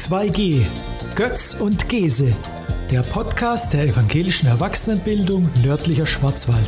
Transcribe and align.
2G 0.00 0.64
Götz 1.14 1.60
und 1.60 1.90
Gese, 1.90 2.34
der 2.90 3.02
Podcast 3.02 3.74
der 3.74 3.84
evangelischen 3.84 4.48
Erwachsenenbildung 4.48 5.50
nördlicher 5.62 6.06
Schwarzwald. 6.06 6.66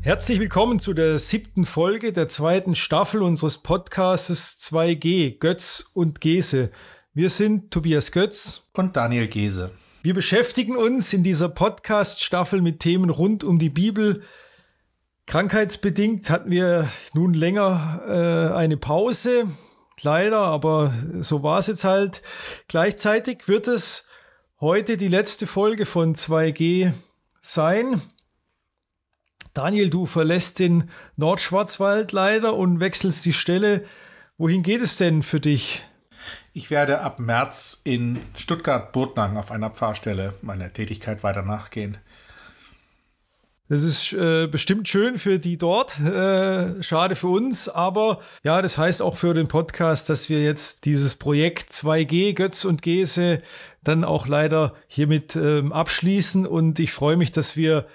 Herzlich 0.00 0.40
willkommen 0.40 0.78
zu 0.78 0.94
der 0.94 1.18
siebten 1.18 1.66
Folge 1.66 2.14
der 2.14 2.26
zweiten 2.28 2.74
Staffel 2.74 3.22
unseres 3.22 3.58
Podcasts 3.58 4.66
2G 4.72 5.38
Götz 5.38 5.90
und 5.92 6.22
Gese. 6.22 6.70
Wir 7.12 7.28
sind 7.28 7.70
Tobias 7.70 8.12
Götz 8.12 8.70
und 8.72 8.96
Daniel 8.96 9.28
Gese. 9.28 9.72
Wir 10.02 10.14
beschäftigen 10.14 10.74
uns 10.74 11.12
in 11.12 11.22
dieser 11.22 11.50
Podcast-Staffel 11.50 12.62
mit 12.62 12.80
Themen 12.80 13.10
rund 13.10 13.44
um 13.44 13.58
die 13.58 13.68
Bibel. 13.68 14.22
Krankheitsbedingt 15.28 16.30
hatten 16.30 16.50
wir 16.50 16.88
nun 17.12 17.34
länger 17.34 18.00
äh, 18.08 18.54
eine 18.54 18.78
Pause, 18.78 19.46
leider, 20.00 20.38
aber 20.38 20.94
so 21.20 21.42
war 21.42 21.58
es 21.58 21.66
jetzt 21.66 21.84
halt. 21.84 22.22
Gleichzeitig 22.66 23.46
wird 23.46 23.68
es 23.68 24.08
heute 24.58 24.96
die 24.96 25.08
letzte 25.08 25.46
Folge 25.46 25.84
von 25.84 26.14
2G 26.14 26.94
sein. 27.42 28.00
Daniel, 29.52 29.90
du 29.90 30.06
verlässt 30.06 30.60
den 30.60 30.88
Nordschwarzwald 31.16 32.12
leider 32.12 32.54
und 32.54 32.80
wechselst 32.80 33.22
die 33.26 33.34
Stelle. 33.34 33.84
Wohin 34.38 34.62
geht 34.62 34.80
es 34.80 34.96
denn 34.96 35.22
für 35.22 35.40
dich? 35.40 35.84
Ich 36.54 36.70
werde 36.70 37.02
ab 37.02 37.20
März 37.20 37.82
in 37.84 38.18
Stuttgart-Burtnang 38.34 39.36
auf 39.36 39.50
einer 39.50 39.68
Pfarrstelle 39.68 40.32
meiner 40.40 40.72
Tätigkeit 40.72 41.22
weiter 41.22 41.42
nachgehen. 41.42 41.98
Das 43.68 43.82
ist 43.82 44.14
äh, 44.14 44.46
bestimmt 44.46 44.88
schön 44.88 45.18
für 45.18 45.38
die 45.38 45.58
dort, 45.58 46.00
äh, 46.00 46.82
schade 46.82 47.16
für 47.16 47.28
uns, 47.28 47.68
aber 47.68 48.20
ja, 48.42 48.62
das 48.62 48.78
heißt 48.78 49.02
auch 49.02 49.16
für 49.16 49.34
den 49.34 49.46
Podcast, 49.46 50.08
dass 50.08 50.30
wir 50.30 50.42
jetzt 50.42 50.86
dieses 50.86 51.16
Projekt 51.16 51.72
2G, 51.72 52.32
Götz 52.34 52.64
und 52.64 52.80
Gese, 52.80 53.42
dann 53.84 54.04
auch 54.04 54.26
leider 54.26 54.72
hiermit 54.86 55.36
ähm, 55.36 55.72
abschließen 55.72 56.46
und 56.46 56.78
ich 56.78 56.92
freue 56.92 57.18
mich, 57.18 57.30
dass 57.30 57.58
wir 57.58 57.86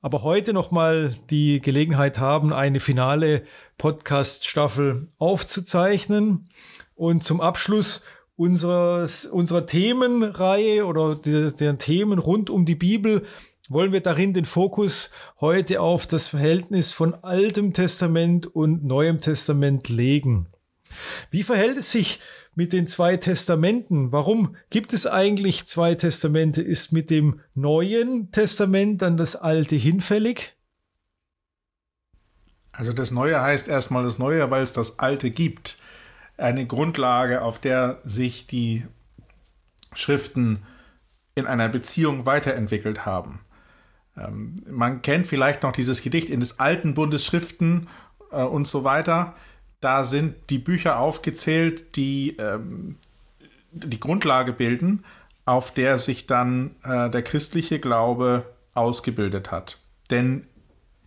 aber 0.00 0.22
heute 0.22 0.52
nochmal 0.52 1.12
die 1.28 1.60
Gelegenheit 1.60 2.18
haben, 2.18 2.52
eine 2.52 2.80
finale 2.80 3.42
Podcast-Staffel 3.78 5.08
aufzuzeichnen. 5.18 6.48
Und 6.94 7.22
zum 7.22 7.40
Abschluss 7.40 8.04
unseres, 8.36 9.26
unserer 9.26 9.66
Themenreihe 9.66 10.86
oder 10.86 11.16
der, 11.16 11.50
der 11.50 11.78
Themen 11.78 12.18
rund 12.18 12.50
um 12.50 12.64
die 12.64 12.76
Bibel 12.76 13.24
wollen 13.68 13.92
wir 13.92 14.00
darin 14.00 14.32
den 14.32 14.44
Fokus 14.44 15.12
heute 15.40 15.80
auf 15.80 16.06
das 16.06 16.28
Verhältnis 16.28 16.92
von 16.92 17.14
Altem 17.14 17.72
Testament 17.72 18.46
und 18.46 18.84
Neuem 18.84 19.20
Testament 19.20 19.88
legen. 19.88 20.46
Wie 21.30 21.42
verhält 21.42 21.76
es 21.76 21.92
sich 21.92 22.20
mit 22.54 22.72
den 22.72 22.86
zwei 22.86 23.16
Testamenten? 23.16 24.10
Warum 24.10 24.56
gibt 24.70 24.92
es 24.92 25.06
eigentlich 25.06 25.66
zwei 25.66 25.94
Testamente? 25.94 26.62
Ist 26.62 26.92
mit 26.92 27.10
dem 27.10 27.40
Neuen 27.54 28.32
Testament 28.32 29.02
dann 29.02 29.16
das 29.16 29.36
Alte 29.36 29.76
hinfällig? 29.76 30.56
Also 32.72 32.92
das 32.92 33.10
Neue 33.10 33.40
heißt 33.40 33.68
erstmal 33.68 34.04
das 34.04 34.18
Neue, 34.18 34.50
weil 34.50 34.62
es 34.62 34.72
das 34.72 34.98
Alte 34.98 35.30
gibt 35.30 35.76
eine 36.36 36.66
Grundlage, 36.66 37.42
auf 37.42 37.58
der 37.58 38.00
sich 38.04 38.46
die 38.46 38.86
Schriften 39.92 40.62
in 41.34 41.46
einer 41.46 41.68
Beziehung 41.68 42.26
weiterentwickelt 42.26 43.04
haben. 43.04 43.40
Ähm, 44.18 44.56
man 44.70 45.02
kennt 45.02 45.26
vielleicht 45.26 45.62
noch 45.62 45.72
dieses 45.72 46.02
Gedicht 46.02 46.30
in 46.30 46.40
des 46.40 46.60
alten 46.60 46.94
Bundes 46.94 47.24
Schriften 47.24 47.88
äh, 48.30 48.42
und 48.42 48.66
so 48.66 48.84
weiter. 48.84 49.34
Da 49.80 50.04
sind 50.04 50.34
die 50.50 50.58
Bücher 50.58 50.98
aufgezählt, 50.98 51.96
die 51.96 52.36
ähm, 52.38 52.96
die 53.70 54.00
Grundlage 54.00 54.52
bilden, 54.52 55.04
auf 55.44 55.72
der 55.72 55.98
sich 55.98 56.26
dann 56.26 56.74
äh, 56.82 57.10
der 57.10 57.22
christliche 57.22 57.78
Glaube 57.78 58.44
ausgebildet 58.74 59.50
hat. 59.50 59.78
Denn 60.10 60.46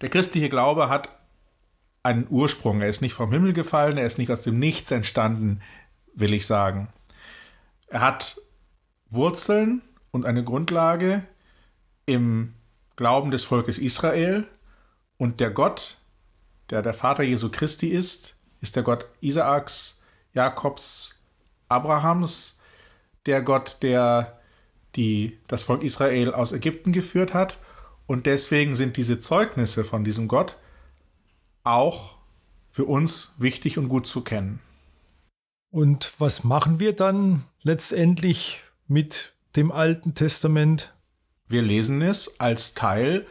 der 0.02 0.10
christliche 0.10 0.50
Glaube 0.50 0.90
hat 0.90 1.10
einen 2.04 2.26
Ursprung. 2.30 2.82
Er 2.82 2.90
ist 2.90 3.02
nicht 3.02 3.14
vom 3.14 3.32
Himmel 3.32 3.54
gefallen, 3.54 3.98
er 3.98 4.08
ist 4.08 4.18
nicht 4.18 4.32
aus 4.32 4.42
dem 4.42 4.58
Nichts 4.58 4.92
entstanden, 4.92 5.62
will 6.14 6.34
ich 6.34 6.46
sagen. 6.46 6.90
Er 7.88 8.02
hat 8.02 8.38
Wurzeln 9.10 9.82
und 10.12 10.26
eine 10.26 10.44
Grundlage 10.44 11.26
im 12.06 12.54
Glauben 13.02 13.32
des 13.32 13.44
Volkes 13.44 13.80
Israel 13.80 14.46
und 15.18 15.40
der 15.40 15.50
Gott, 15.50 15.98
der 16.70 16.84
der 16.84 16.94
Vater 16.94 17.24
Jesu 17.24 17.50
Christi 17.50 17.88
ist, 17.88 18.38
ist 18.60 18.76
der 18.76 18.84
Gott 18.84 19.08
Isaaks, 19.22 20.04
Jakobs, 20.34 21.20
Abrahams, 21.68 22.60
der 23.26 23.42
Gott, 23.42 23.78
der 23.82 24.40
die, 24.96 25.40
das 25.48 25.64
Volk 25.64 25.82
Israel 25.82 26.36
aus 26.36 26.52
Ägypten 26.52 26.92
geführt 26.92 27.34
hat. 27.34 27.58
Und 28.06 28.28
deswegen 28.28 28.76
sind 28.76 28.98
diese 28.98 29.20
Zeugnisse 29.20 29.84
von 29.84 30.04
diesem 30.04 30.28
Gott 30.28 30.58
auch 31.64 32.20
für 32.70 32.86
uns 32.86 33.34
wichtig 33.40 33.80
und 33.80 33.90
gut 33.90 34.06
zu 34.06 34.22
kennen. 34.22 34.60
Und 35.72 36.14
was 36.20 36.44
machen 36.44 36.80
wir 36.80 36.94
dann 36.94 37.46
letztendlich 37.64 38.62
mit 38.88 39.34
dem 39.56 39.72
Alten 39.72 40.14
Testament? 40.14 40.94
Wir 41.52 41.62
lesen 41.62 42.02
es 42.02 42.40
als 42.40 42.76
Teil 42.76 43.28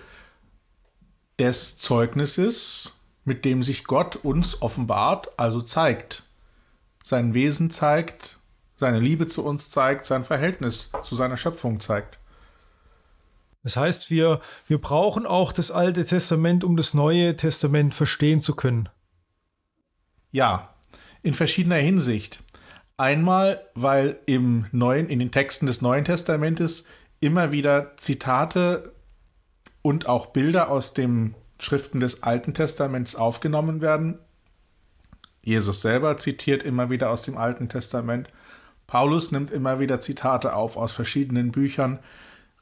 des 1.38 1.78
Zeugnisses, 1.78 3.00
mit 3.24 3.46
dem 3.46 3.62
sich 3.62 3.84
Gott 3.84 4.16
uns 4.16 4.60
offenbart, 4.60 5.30
also 5.38 5.62
zeigt. 5.62 6.24
Sein 7.02 7.32
Wesen 7.32 7.70
zeigt, 7.70 8.38
seine 8.76 9.00
Liebe 9.00 9.26
zu 9.26 9.42
uns 9.42 9.70
zeigt, 9.70 10.04
sein 10.04 10.24
Verhältnis 10.24 10.92
zu 11.02 11.14
seiner 11.14 11.38
Schöpfung 11.38 11.80
zeigt. 11.80 12.18
Das 13.62 13.76
heißt, 13.76 14.10
wir, 14.10 14.40
wir 14.66 14.78
brauchen 14.78 15.24
auch 15.24 15.52
das 15.52 15.70
Alte 15.70 16.04
Testament, 16.04 16.62
um 16.62 16.76
das 16.76 16.92
Neue 16.92 17.36
Testament 17.38 17.94
verstehen 17.94 18.42
zu 18.42 18.54
können. 18.54 18.90
Ja, 20.30 20.74
in 21.22 21.32
verschiedener 21.32 21.76
Hinsicht. 21.76 22.42
Einmal, 22.98 23.66
weil 23.74 24.20
im 24.26 24.66
Neuen, 24.72 25.08
in 25.08 25.20
den 25.20 25.30
Texten 25.30 25.64
des 25.64 25.80
Neuen 25.80 26.04
Testamentes 26.04 26.84
immer 27.20 27.52
wieder 27.52 27.96
Zitate 27.96 28.92
und 29.82 30.06
auch 30.06 30.26
Bilder 30.26 30.70
aus 30.70 30.94
den 30.94 31.34
Schriften 31.58 32.00
des 32.00 32.22
Alten 32.22 32.54
Testaments 32.54 33.14
aufgenommen 33.14 33.80
werden. 33.80 34.18
Jesus 35.42 35.82
selber 35.82 36.16
zitiert 36.16 36.62
immer 36.62 36.90
wieder 36.90 37.10
aus 37.10 37.22
dem 37.22 37.36
Alten 37.36 37.68
Testament. 37.68 38.28
Paulus 38.86 39.30
nimmt 39.30 39.50
immer 39.50 39.78
wieder 39.78 40.00
Zitate 40.00 40.54
auf 40.54 40.76
aus 40.76 40.92
verschiedenen 40.92 41.52
Büchern 41.52 42.00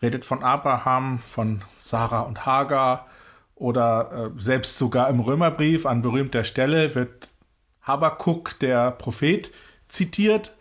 redet 0.02 0.24
von 0.24 0.42
Abraham, 0.42 1.18
von 1.18 1.62
Sarah 1.76 2.20
und 2.20 2.46
Hagar 2.46 3.06
oder 3.54 4.30
äh, 4.36 4.40
selbst 4.40 4.78
sogar 4.78 5.08
im 5.08 5.20
Römerbrief 5.20 5.86
an 5.86 6.02
berühmter 6.02 6.44
Stelle 6.44 6.94
wird 6.94 7.30
Habakuk, 7.82 8.58
der 8.60 8.92
Prophet, 8.92 9.50
zitiert. 9.88 10.52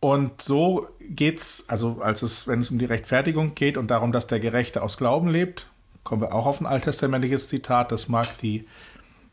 Und 0.00 0.40
so 0.40 0.88
geht's, 1.00 1.64
also 1.68 2.00
als 2.00 2.22
es, 2.22 2.48
wenn 2.48 2.60
es 2.60 2.70
um 2.70 2.78
die 2.78 2.86
Rechtfertigung 2.86 3.54
geht 3.54 3.76
und 3.76 3.88
darum, 3.88 4.12
dass 4.12 4.26
der 4.26 4.40
Gerechte 4.40 4.82
aus 4.82 4.96
Glauben 4.96 5.28
lebt, 5.28 5.66
kommen 6.02 6.22
wir 6.22 6.34
auch 6.34 6.46
auf 6.46 6.60
ein 6.60 6.66
alttestamentliches 6.66 7.48
Zitat, 7.48 7.92
das 7.92 8.08
mag 8.08 8.38
die 8.38 8.66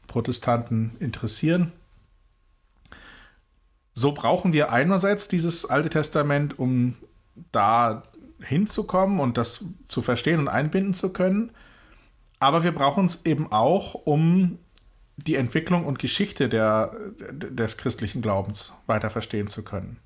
Protestanten 0.07 0.95
interessieren. 0.99 1.71
So 3.93 4.11
brauchen 4.11 4.53
wir 4.53 4.71
einerseits 4.71 5.27
dieses 5.27 5.65
Alte 5.65 5.89
Testament, 5.89 6.59
um 6.59 6.95
da 7.51 8.03
hinzukommen 8.41 9.19
und 9.19 9.37
das 9.37 9.65
zu 9.87 10.01
verstehen 10.01 10.39
und 10.39 10.47
einbinden 10.49 10.93
zu 10.93 11.13
können. 11.13 11.51
Aber 12.39 12.63
wir 12.63 12.73
brauchen 12.73 13.05
es 13.05 13.25
eben 13.25 13.51
auch, 13.51 13.95
um 13.95 14.59
die 15.15 15.35
Entwicklung 15.35 15.85
und 15.85 15.97
Geschichte 15.97 16.47
der, 16.47 16.95
des 17.19 17.77
christlichen 17.77 18.21
Glaubens 18.21 18.73
weiter 18.85 19.09
verstehen 19.09 19.47
zu 19.47 19.63
können. 19.63 19.97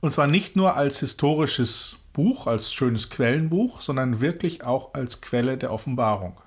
Und 0.00 0.12
zwar 0.12 0.26
nicht 0.26 0.56
nur 0.56 0.76
als 0.76 1.00
historisches 1.00 1.98
Buch, 2.12 2.46
als 2.46 2.72
schönes 2.72 3.10
Quellenbuch, 3.10 3.80
sondern 3.80 4.20
wirklich 4.20 4.64
auch 4.64 4.94
als 4.94 5.20
Quelle 5.20 5.56
der 5.56 5.72
Offenbarung. 5.72 6.40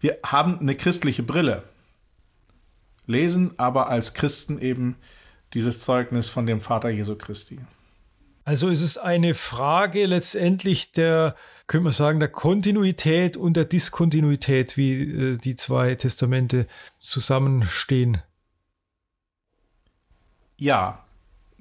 Wir 0.00 0.18
haben 0.24 0.58
eine 0.58 0.74
christliche 0.74 1.22
Brille, 1.22 1.62
lesen 3.06 3.52
aber 3.58 3.88
als 3.88 4.14
Christen 4.14 4.60
eben 4.60 4.96
dieses 5.54 5.80
Zeugnis 5.80 6.28
von 6.28 6.46
dem 6.46 6.60
Vater 6.60 6.88
Jesu 6.88 7.14
Christi. 7.14 7.60
Also 8.44 8.68
ist 8.68 8.82
es 8.82 8.98
eine 8.98 9.34
Frage 9.34 10.06
letztendlich 10.06 10.90
der, 10.90 11.36
könnte 11.68 11.84
man 11.84 11.92
sagen, 11.92 12.18
der 12.18 12.28
Kontinuität 12.28 13.36
und 13.36 13.56
der 13.56 13.64
Diskontinuität, 13.64 14.76
wie 14.76 15.02
äh, 15.02 15.36
die 15.36 15.54
zwei 15.54 15.94
Testamente 15.94 16.66
zusammenstehen. 16.98 18.20
Ja, 20.56 21.01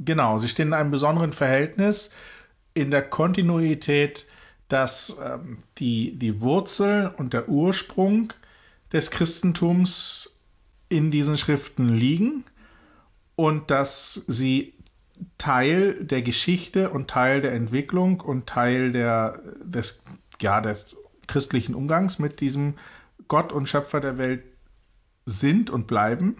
genau. 0.03 0.37
Sie 0.37 0.47
stehen 0.47 0.69
in 0.69 0.73
einem 0.73 0.91
besonderen 0.91 1.33
Verhältnis 1.33 2.13
in 2.73 2.91
der 2.91 3.01
Kontinuität, 3.01 4.25
dass 4.67 5.19
ähm, 5.23 5.59
die, 5.77 6.17
die 6.17 6.39
Wurzel 6.41 7.13
und 7.17 7.33
der 7.33 7.49
Ursprung 7.49 8.31
des 8.93 9.11
Christentums 9.11 10.37
in 10.89 11.11
diesen 11.11 11.37
Schriften 11.37 11.89
liegen 11.89 12.43
und 13.35 13.71
dass 13.71 14.13
sie 14.27 14.73
Teil 15.37 16.03
der 16.03 16.21
Geschichte 16.21 16.89
und 16.89 17.09
Teil 17.09 17.41
der 17.41 17.53
Entwicklung 17.53 18.21
und 18.21 18.47
Teil 18.47 18.91
der, 18.91 19.41
des, 19.63 20.03
ja, 20.41 20.61
des 20.61 20.97
christlichen 21.27 21.75
Umgangs 21.75 22.19
mit 22.19 22.39
diesem 22.41 22.75
Gott 23.27 23.53
und 23.53 23.69
Schöpfer 23.69 23.99
der 23.99 24.17
Welt 24.17 24.43
sind 25.25 25.69
und 25.69 25.87
bleiben. 25.87 26.37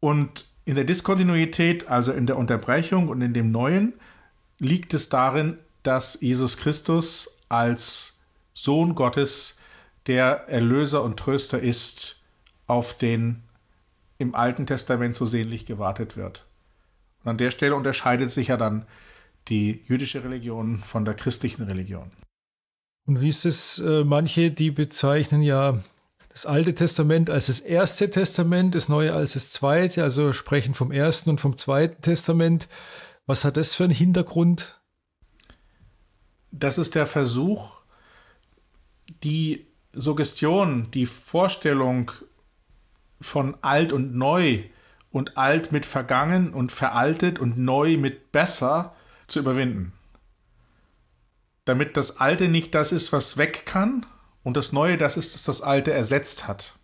Und 0.00 0.46
in 0.68 0.74
der 0.74 0.84
Diskontinuität, 0.84 1.88
also 1.88 2.12
in 2.12 2.26
der 2.26 2.36
Unterbrechung 2.36 3.08
und 3.08 3.22
in 3.22 3.32
dem 3.32 3.50
Neuen, 3.50 3.94
liegt 4.58 4.92
es 4.92 5.08
darin, 5.08 5.56
dass 5.82 6.20
Jesus 6.20 6.58
Christus 6.58 7.38
als 7.48 8.20
Sohn 8.52 8.94
Gottes 8.94 9.60
der 10.08 10.46
Erlöser 10.46 11.02
und 11.02 11.18
Tröster 11.18 11.58
ist, 11.58 12.20
auf 12.66 12.98
den 12.98 13.44
im 14.18 14.34
Alten 14.34 14.66
Testament 14.66 15.14
so 15.14 15.24
sehnlich 15.24 15.64
gewartet 15.64 16.18
wird. 16.18 16.44
Und 17.24 17.30
an 17.30 17.38
der 17.38 17.50
Stelle 17.50 17.74
unterscheidet 17.74 18.30
sich 18.30 18.48
ja 18.48 18.58
dann 18.58 18.84
die 19.48 19.82
jüdische 19.86 20.22
Religion 20.22 20.76
von 20.80 21.06
der 21.06 21.14
christlichen 21.14 21.62
Religion. 21.62 22.10
Und 23.06 23.22
wie 23.22 23.30
ist 23.30 23.46
es, 23.46 23.78
äh, 23.78 24.04
manche, 24.04 24.50
die 24.50 24.70
bezeichnen 24.70 25.40
ja 25.40 25.82
das 26.38 26.46
Alte 26.46 26.72
Testament 26.72 27.30
als 27.30 27.48
das 27.48 27.58
Erste 27.58 28.10
Testament, 28.10 28.76
das 28.76 28.88
Neue 28.88 29.12
als 29.12 29.32
das 29.32 29.50
Zweite, 29.50 30.04
also 30.04 30.32
sprechen 30.32 30.72
vom 30.72 30.92
Ersten 30.92 31.30
und 31.30 31.40
vom 31.40 31.56
Zweiten 31.56 32.00
Testament. 32.00 32.68
Was 33.26 33.44
hat 33.44 33.56
das 33.56 33.74
für 33.74 33.82
einen 33.84 33.92
Hintergrund? 33.92 34.80
Das 36.52 36.78
ist 36.78 36.94
der 36.94 37.06
Versuch, 37.06 37.80
die 39.24 39.66
Suggestion, 39.92 40.88
die 40.92 41.06
Vorstellung 41.06 42.12
von 43.20 43.56
alt 43.62 43.92
und 43.92 44.14
neu 44.14 44.62
und 45.10 45.36
alt 45.36 45.72
mit 45.72 45.86
vergangen 45.86 46.54
und 46.54 46.70
veraltet 46.70 47.40
und 47.40 47.58
neu 47.58 47.96
mit 47.96 48.30
besser 48.30 48.94
zu 49.26 49.40
überwinden 49.40 49.92
damit 51.64 51.98
das 51.98 52.18
Alte 52.18 52.48
nicht 52.48 52.74
das 52.74 52.92
ist, 52.92 53.12
was 53.12 53.36
weg 53.36 53.66
kann 53.66 54.06
und 54.42 54.56
das 54.56 54.72
Neue 54.72 54.98
das 54.98 55.16
ist, 55.16 55.34
was 55.34 55.44
das 55.44 55.62
Alte 55.62 55.92
ersetzt 55.92 56.46
hat. 56.46 56.74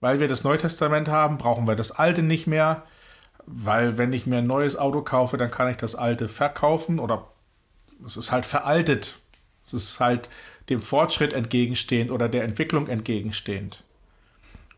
Weil 0.00 0.20
wir 0.20 0.28
das 0.28 0.44
Neue 0.44 0.58
Testament 0.58 1.08
haben, 1.08 1.38
brauchen 1.38 1.66
wir 1.66 1.76
das 1.76 1.90
Alte 1.90 2.22
nicht 2.22 2.46
mehr, 2.46 2.84
weil 3.46 3.98
wenn 3.98 4.12
ich 4.12 4.26
mir 4.26 4.38
ein 4.38 4.46
neues 4.46 4.76
Auto 4.76 5.02
kaufe, 5.02 5.36
dann 5.36 5.50
kann 5.50 5.70
ich 5.70 5.76
das 5.76 5.94
Alte 5.94 6.28
verkaufen 6.28 6.98
oder 6.98 7.26
es 8.04 8.16
ist 8.16 8.32
halt 8.32 8.46
veraltet. 8.46 9.18
Es 9.64 9.72
ist 9.72 10.00
halt 10.00 10.28
dem 10.68 10.82
Fortschritt 10.82 11.32
entgegenstehend 11.32 12.10
oder 12.10 12.28
der 12.28 12.44
Entwicklung 12.44 12.88
entgegenstehend. 12.88 13.82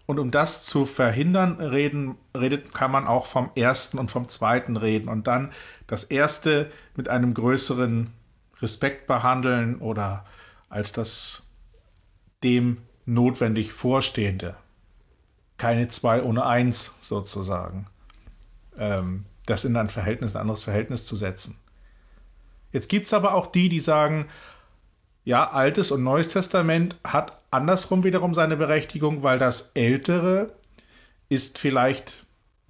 Und 0.07 0.21
um 0.21 0.31
das 0.31 0.65
zu 0.65 0.87
verhindern, 0.87 1.61
reden, 1.61 2.15
redet, 2.37 2.73
kann 2.73 2.93
man 2.93 3.09
auch 3.09 3.27
vom 3.27 3.51
ersten 3.57 3.99
und 3.99 4.11
vom 4.11 4.29
zweiten 4.29 4.77
reden. 4.77 5.09
Und 5.09 5.27
dann 5.27 5.53
das 5.89 6.05
erste 6.05 6.71
mit 6.95 7.09
einem 7.09 7.35
größeren 7.35 8.11
Respekt 8.63 9.09
behandeln 9.09 9.79
oder 9.79 10.25
als 10.69 10.93
das 10.93 11.47
dem 12.43 12.79
notwendig 13.05 13.73
Vorstehende. 13.73 14.57
Keine 15.59 15.89
zwei 15.89 16.23
ohne 16.23 16.45
eins 16.45 16.95
sozusagen. 17.01 17.87
Ähm, 18.79 19.25
das 19.47 19.65
in 19.65 19.77
ein 19.77 19.89
Verhältnis, 19.89 20.35
ein 20.35 20.43
anderes 20.43 20.65
Verhältnis 20.65 21.07
zu 21.07 21.17
setzen. 21.17 21.59
Jetzt 22.73 22.89
gibt 22.89 23.07
es 23.07 23.15
aber 23.15 23.35
auch 23.35 23.47
die, 23.47 23.69
die 23.69 23.81
sagen, 23.81 24.27
ja, 25.25 25.51
Altes 25.51 25.91
und 25.91 26.03
Neues 26.03 26.29
Testament 26.29 26.97
hat 27.05 27.41
andersrum 27.51 28.05
wiederum 28.05 28.35
seine 28.35 28.57
Berechtigung, 28.57 29.23
weil 29.23 29.39
das 29.39 29.71
Ältere 29.75 30.53
ist 31.29 31.59
vielleicht, 31.59 32.25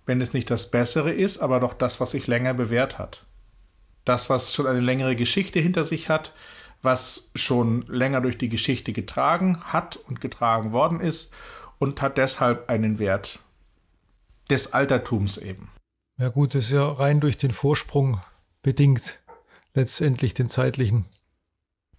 wenn 0.07 0.21
es 0.21 0.33
nicht 0.33 0.51
das 0.51 0.71
Bessere 0.71 1.13
ist, 1.13 1.39
aber 1.39 1.61
doch 1.61 1.75
das, 1.75 2.01
was 2.01 2.13
sich 2.13 2.27
länger 2.27 2.55
bewährt 2.55 2.99
hat. 2.99 3.25
Das, 4.05 4.31
was 4.31 4.55
schon 4.55 4.67
eine 4.67 4.81
längere 4.81 5.17
Geschichte 5.17 5.59
hinter 5.59 5.85
sich 5.85 6.09
hat, 6.09 6.33
was 6.83 7.31
schon 7.35 7.83
länger 7.89 8.21
durch 8.21 8.39
die 8.39 8.49
Geschichte 8.49 8.93
getragen 8.93 9.59
hat 9.65 9.97
und 9.97 10.21
getragen 10.21 10.73
worden 10.73 11.01
ist 11.01 11.35
und 11.79 12.01
hat 12.03 12.19
deshalb 12.19 12.69
einen 12.71 12.99
Wert 12.99 13.41
des 14.51 14.73
Altertums 14.73 15.39
eben. 15.39 15.71
Ja 16.19 16.29
gut, 16.29 16.55
das 16.55 16.67
ist 16.67 16.73
ja 16.73 16.89
rein 16.91 17.21
durch 17.21 17.37
den 17.37 17.51
Vorsprung 17.51 18.21
bedingt, 18.63 19.21
letztendlich 19.75 20.35
den 20.35 20.49
zeitlichen. 20.49 21.07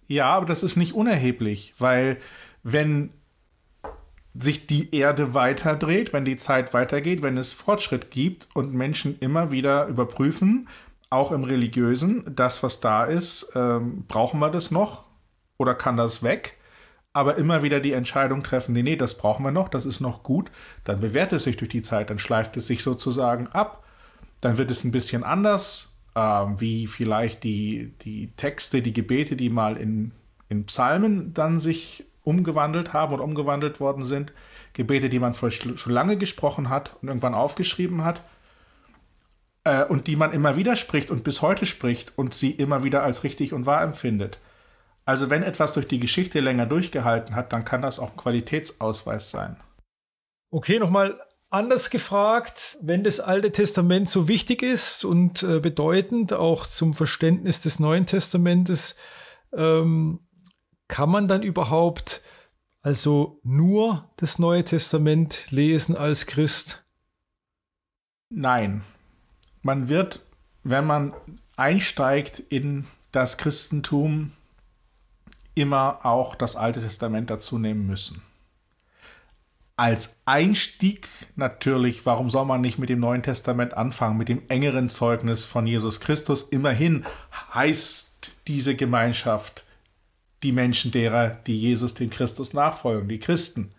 Ja, 0.06 0.30
aber 0.30 0.46
das 0.46 0.62
ist 0.62 0.76
nicht 0.76 0.94
unerheblich, 0.94 1.74
weil 1.78 2.16
wenn 2.62 3.10
sich 4.34 4.66
die 4.66 4.94
Erde 4.94 5.34
weiterdreht, 5.34 6.12
wenn 6.12 6.24
die 6.24 6.36
Zeit 6.36 6.72
weitergeht, 6.72 7.22
wenn 7.22 7.36
es 7.36 7.52
Fortschritt 7.52 8.10
gibt 8.10 8.48
und 8.54 8.72
Menschen 8.72 9.18
immer 9.20 9.50
wieder 9.50 9.86
überprüfen, 9.86 10.68
auch 11.10 11.32
im 11.32 11.44
religiösen, 11.44 12.24
das, 12.34 12.62
was 12.62 12.80
da 12.80 13.04
ist, 13.04 13.52
ähm, 13.54 14.04
brauchen 14.08 14.40
wir 14.40 14.50
das 14.50 14.70
noch 14.70 15.04
oder 15.56 15.74
kann 15.74 15.96
das 15.96 16.22
weg? 16.22 16.56
Aber 17.12 17.36
immer 17.36 17.62
wieder 17.62 17.80
die 17.80 17.92
Entscheidung 17.92 18.42
treffen, 18.42 18.72
nee, 18.74 18.82
nee, 18.82 18.96
das 18.96 19.16
brauchen 19.16 19.44
wir 19.44 19.50
noch, 19.50 19.68
das 19.68 19.86
ist 19.86 20.00
noch 20.00 20.22
gut, 20.22 20.50
dann 20.84 21.00
bewährt 21.00 21.32
es 21.32 21.44
sich 21.44 21.56
durch 21.56 21.70
die 21.70 21.82
Zeit, 21.82 22.10
dann 22.10 22.18
schleift 22.18 22.56
es 22.56 22.66
sich 22.66 22.82
sozusagen 22.82 23.48
ab, 23.48 23.84
dann 24.40 24.58
wird 24.58 24.70
es 24.70 24.84
ein 24.84 24.92
bisschen 24.92 25.24
anders, 25.24 25.98
ähm, 26.14 26.60
wie 26.60 26.86
vielleicht 26.86 27.44
die, 27.44 27.94
die 28.02 28.32
Texte, 28.36 28.82
die 28.82 28.92
Gebete, 28.92 29.36
die 29.36 29.50
mal 29.50 29.76
in, 29.76 30.12
in 30.48 30.66
Psalmen 30.66 31.32
dann 31.32 31.58
sich 31.58 32.04
umgewandelt 32.24 32.92
haben 32.92 33.14
und 33.14 33.20
umgewandelt 33.20 33.80
worden 33.80 34.04
sind. 34.04 34.32
Gebete, 34.74 35.08
die 35.08 35.18
man 35.18 35.34
schon 35.34 35.92
lange 35.92 36.18
gesprochen 36.18 36.68
hat 36.68 36.96
und 37.00 37.08
irgendwann 37.08 37.34
aufgeschrieben 37.34 38.04
hat. 38.04 38.22
Äh, 39.68 39.84
und 39.84 40.06
die 40.06 40.16
man 40.16 40.32
immer 40.32 40.56
wieder 40.56 40.76
spricht 40.76 41.10
und 41.10 41.24
bis 41.24 41.42
heute 41.42 41.66
spricht 41.66 42.16
und 42.16 42.32
sie 42.32 42.50
immer 42.50 42.84
wieder 42.84 43.02
als 43.02 43.22
richtig 43.22 43.52
und 43.52 43.66
wahr 43.66 43.82
empfindet. 43.82 44.38
Also 45.04 45.28
wenn 45.30 45.42
etwas 45.42 45.74
durch 45.74 45.86
die 45.86 46.00
Geschichte 46.00 46.40
länger 46.40 46.66
durchgehalten 46.66 47.34
hat, 47.34 47.52
dann 47.52 47.64
kann 47.64 47.82
das 47.82 47.98
auch 47.98 48.10
ein 48.10 48.16
Qualitätsausweis 48.16 49.30
sein. 49.30 49.56
Okay, 50.50 50.78
nochmal 50.78 51.20
Anders 51.50 51.88
gefragt, 51.88 52.76
wenn 52.82 53.04
das 53.04 53.20
Alte 53.20 53.50
Testament 53.52 54.10
so 54.10 54.28
wichtig 54.28 54.62
ist 54.62 55.02
und 55.06 55.42
äh, 55.42 55.60
bedeutend 55.60 56.34
auch 56.34 56.66
zum 56.66 56.92
Verständnis 56.92 57.62
des 57.62 57.78
Neuen 57.80 58.04
Testamentes, 58.04 58.96
ähm, 59.54 60.20
kann 60.88 61.08
man 61.08 61.26
dann 61.26 61.42
überhaupt 61.42 62.22
also 62.82 63.40
nur 63.44 64.10
das 64.16 64.38
Neue 64.38 64.62
Testament 64.62 65.50
lesen 65.50 65.96
als 65.96 66.26
Christ? 66.26 66.84
Nein. 68.28 68.82
Man 69.62 69.88
wird, 69.88 70.20
wenn 70.62 70.86
man 70.86 71.12
einsteigt 71.56 72.40
in 72.40 72.86
das 73.12 73.38
Christentum, 73.38 74.32
immer 75.54 76.04
auch 76.04 76.34
das 76.34 76.56
Alte 76.56 76.80
Testament 76.80 77.30
dazu 77.30 77.58
nehmen 77.58 77.86
müssen 77.86 78.22
als 79.78 80.16
Einstieg 80.24 81.08
natürlich, 81.36 82.04
warum 82.04 82.30
soll 82.30 82.44
man 82.44 82.60
nicht 82.60 82.78
mit 82.78 82.88
dem 82.88 82.98
Neuen 82.98 83.22
Testament 83.22 83.74
anfangen, 83.74 84.18
mit 84.18 84.28
dem 84.28 84.42
engeren 84.48 84.88
Zeugnis 84.88 85.44
von 85.44 85.68
Jesus 85.68 86.00
Christus? 86.00 86.42
Immerhin 86.42 87.06
heißt 87.54 88.32
diese 88.48 88.74
Gemeinschaft 88.74 89.64
die 90.42 90.50
Menschen 90.50 90.90
derer, 90.90 91.30
die 91.46 91.56
Jesus, 91.56 91.94
dem 91.94 92.10
Christus 92.10 92.54
nachfolgen, 92.54 93.08
die 93.08 93.20
Christen. 93.20 93.70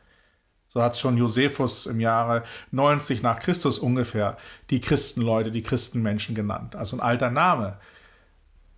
So 0.69 0.83
hat 0.83 0.97
schon 0.97 1.17
Josephus 1.17 1.87
im 1.87 1.99
Jahre 1.99 2.43
90 2.71 3.23
nach 3.23 3.39
Christus 3.39 3.79
ungefähr 3.79 4.37
die 4.69 4.79
Christenleute, 4.79 5.51
die 5.51 5.63
Christenmenschen 5.63 6.35
genannt. 6.35 6.75
Also 6.75 6.95
ein 6.95 7.01
alter 7.01 7.31
Name. 7.31 7.79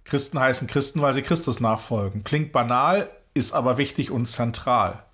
Christen 0.06 0.40
heißen 0.40 0.68
Christen, 0.68 1.02
weil 1.02 1.14
sie 1.14 1.22
Christus 1.22 1.60
nachfolgen. 1.60 2.24
Klingt 2.24 2.54
banal, 2.54 3.10
ist 3.34 3.54
aber 3.54 3.78
wichtig 3.78 4.10
und 4.10 4.26
zentral. 4.26 5.06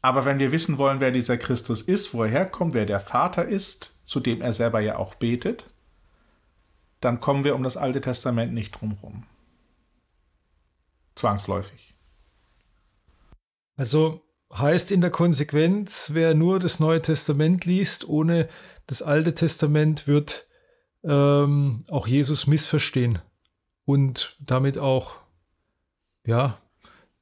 Aber 0.00 0.24
wenn 0.24 0.38
wir 0.38 0.52
wissen 0.52 0.78
wollen, 0.78 1.00
wer 1.00 1.10
dieser 1.10 1.36
Christus 1.36 1.82
ist, 1.82 2.14
wo 2.14 2.24
er 2.24 2.30
herkommt, 2.30 2.74
wer 2.74 2.86
der 2.86 3.00
Vater 3.00 3.44
ist, 3.44 3.94
zu 4.04 4.20
dem 4.20 4.40
er 4.40 4.54
selber 4.54 4.80
ja 4.80 4.96
auch 4.96 5.14
betet, 5.16 5.66
dann 7.00 7.20
kommen 7.20 7.44
wir 7.44 7.54
um 7.54 7.62
das 7.62 7.76
Alte 7.76 8.00
Testament 8.00 8.54
nicht 8.54 8.80
drumherum. 8.80 9.24
Zwangsläufig. 11.14 11.94
Also 13.76 14.25
heißt 14.52 14.92
in 14.92 15.00
der 15.00 15.10
Konsequenz, 15.10 16.10
wer 16.12 16.34
nur 16.34 16.58
das 16.58 16.80
Neue 16.80 17.02
Testament 17.02 17.64
liest, 17.64 18.08
ohne 18.08 18.48
das 18.86 19.02
Alte 19.02 19.34
Testament, 19.34 20.06
wird 20.06 20.46
ähm, 21.04 21.84
auch 21.88 22.06
Jesus 22.06 22.46
missverstehen 22.46 23.18
und 23.84 24.36
damit 24.40 24.78
auch, 24.78 25.14
ja, 26.24 26.58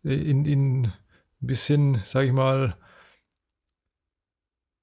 in, 0.03 0.45
in 0.45 0.85
ein 0.85 0.93
bisschen, 1.41 2.01
sage 2.05 2.29
ich 2.29 2.33
mal, 2.33 2.77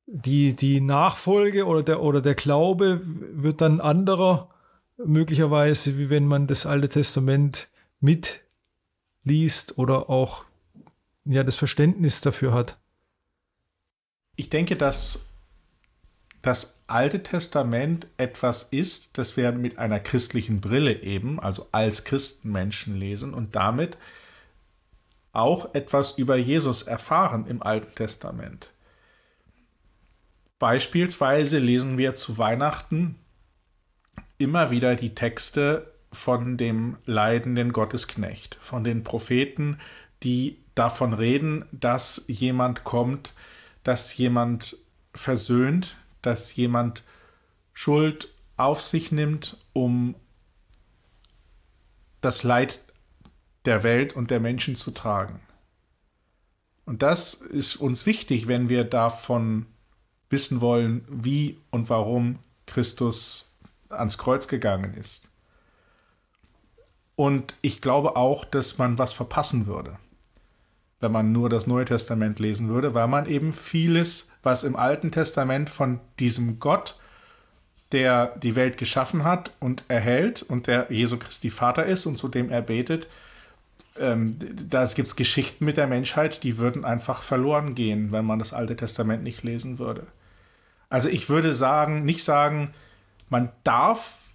die, 0.08 0.56
die 0.56 0.82
Nachfolge 0.82 1.66
oder 1.66 1.84
der, 1.84 2.02
oder 2.02 2.22
der 2.22 2.36
Glaube 2.36 3.02
wird 3.04 3.62
dann 3.62 3.80
anderer, 3.80 4.50
möglicherweise, 4.98 5.98
wie 5.98 6.10
wenn 6.10 6.26
man 6.28 6.48
das 6.48 6.66
Alte 6.66 6.90
Testament 6.90 7.70
mitliest 8.00 9.78
oder 9.78 10.10
auch 10.10 10.44
ja 11.26 11.44
das 11.44 11.56
Verständnis 11.56 12.22
dafür 12.22 12.54
hat. 12.54 12.80
Ich 14.36 14.50
denke, 14.50 14.76
dass 14.76 15.30
das 16.42 16.82
Alte 16.88 17.24
Testament 17.24 18.08
etwas 18.18 18.64
ist, 18.64 19.18
das 19.18 19.38
wir 19.38 19.52
mit 19.52 19.78
einer 19.78 20.00
christlichen 20.00 20.60
Brille 20.60 21.02
eben, 21.02 21.40
also 21.40 21.68
als 21.72 22.04
Christenmenschen 22.04 22.96
lesen 22.96 23.34
und 23.34 23.56
damit 23.56 23.98
auch 25.34 25.74
etwas 25.74 26.18
über 26.18 26.36
Jesus 26.36 26.84
erfahren 26.84 27.46
im 27.48 27.62
Alten 27.62 27.96
Testament. 27.96 28.74
Beispielsweise 30.60 31.60
lesen 31.60 31.98
wir 31.98 32.14
zu 32.16 32.38
Weihnachten 32.38 33.16
immer 34.38 34.72
wieder 34.72 34.96
die 34.96 35.16
Texte 35.16 35.94
von 36.12 36.58
dem 36.58 36.98
leidenden 37.06 37.72
Gottesknecht, 37.72 38.58
von 38.60 38.84
den 38.84 39.04
Propheten, 39.04 39.80
die 40.24 40.58
davon 40.76 41.14
reden, 41.14 41.66
dass 41.72 42.26
jemand 42.28 42.84
kommt, 42.84 43.34
dass 43.84 44.16
jemand 44.18 44.78
versöhnt, 45.14 45.98
dass 46.22 46.56
jemand 46.56 47.04
Schuld 47.74 48.30
auf 48.58 48.82
sich 48.82 49.12
nimmt, 49.12 49.58
um 49.74 50.16
das 52.22 52.44
Leid 52.44 52.82
der 53.66 53.84
Welt 53.84 54.14
und 54.14 54.32
der 54.32 54.40
Menschen 54.40 54.76
zu 54.76 54.92
tragen. 54.92 55.40
Und 56.86 57.02
das 57.02 57.34
ist 57.34 57.76
uns 57.76 58.06
wichtig, 58.06 58.48
wenn 58.48 58.70
wir 58.70 58.84
davon 58.84 59.66
wissen 60.30 60.62
wollen, 60.62 61.04
wie 61.10 61.58
und 61.70 61.90
warum 61.90 62.40
Christus 62.66 63.52
ans 63.90 64.18
Kreuz 64.18 64.48
gegangen 64.48 64.94
ist. 64.94 65.30
Und 67.16 67.54
ich 67.62 67.82
glaube 67.82 68.16
auch, 68.16 68.46
dass 68.46 68.78
man 68.78 68.98
was 68.98 69.14
verpassen 69.14 69.68
würde, 69.68 69.98
wenn 71.02 71.12
man 71.12 71.32
nur 71.32 71.50
das 71.50 71.68
Neue 71.68 71.86
Testament 71.86 72.40
lesen 72.40 72.70
würde, 72.70 72.94
weil 72.94 73.08
man 73.08 73.26
eben 73.26 73.54
vieles, 73.54 74.32
was 74.44 74.64
im 74.64 74.76
Alten 74.76 75.12
Testament 75.12 75.70
von 75.70 76.00
diesem 76.20 76.60
Gott, 76.60 76.98
der 77.92 78.38
die 78.42 78.56
Welt 78.56 78.78
geschaffen 78.78 79.24
hat 79.24 79.52
und 79.60 79.84
erhält 79.88 80.44
und 80.44 80.68
der 80.68 80.88
Jesu 80.90 81.18
Christi 81.18 81.50
Vater 81.50 81.86
ist 81.86 82.06
und 82.06 82.18
zu 82.18 82.28
dem 82.28 82.50
er 82.50 82.62
betet, 82.62 83.08
ähm, 84.00 84.38
da 84.70 84.86
gibt 84.86 85.10
es 85.10 85.16
Geschichten 85.16 85.66
mit 85.66 85.76
der 85.76 85.88
Menschheit, 85.88 86.44
die 86.44 86.58
würden 86.58 86.86
einfach 86.86 87.24
verloren 87.24 87.76
gehen, 87.76 88.12
wenn 88.12 88.24
man 88.24 88.40
das 88.40 88.54
Alte 88.54 88.76
Testament 88.76 89.24
nicht 89.24 89.44
lesen 89.44 89.80
würde. 89.80 90.08
Also 90.90 91.10
ich 91.10 91.30
würde 91.30 91.54
sagen, 91.54 92.06
nicht 92.06 92.24
sagen, 92.24 92.74
man 93.30 93.50
darf 93.64 94.31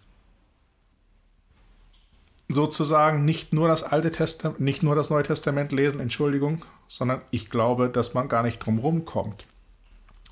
sozusagen 2.48 3.24
nicht 3.24 3.52
nur 3.52 3.68
das 3.68 3.82
Alte 3.82 4.10
Testament, 4.10 4.60
nicht 4.60 4.82
nur 4.82 4.94
das 4.94 5.10
Neue 5.10 5.24
Testament 5.24 5.72
lesen, 5.72 6.00
Entschuldigung, 6.00 6.64
sondern 6.88 7.20
ich 7.30 7.50
glaube, 7.50 7.88
dass 7.88 8.14
man 8.14 8.28
gar 8.28 8.42
nicht 8.42 8.58
drum 8.58 8.78
rumkommt. 8.78 9.44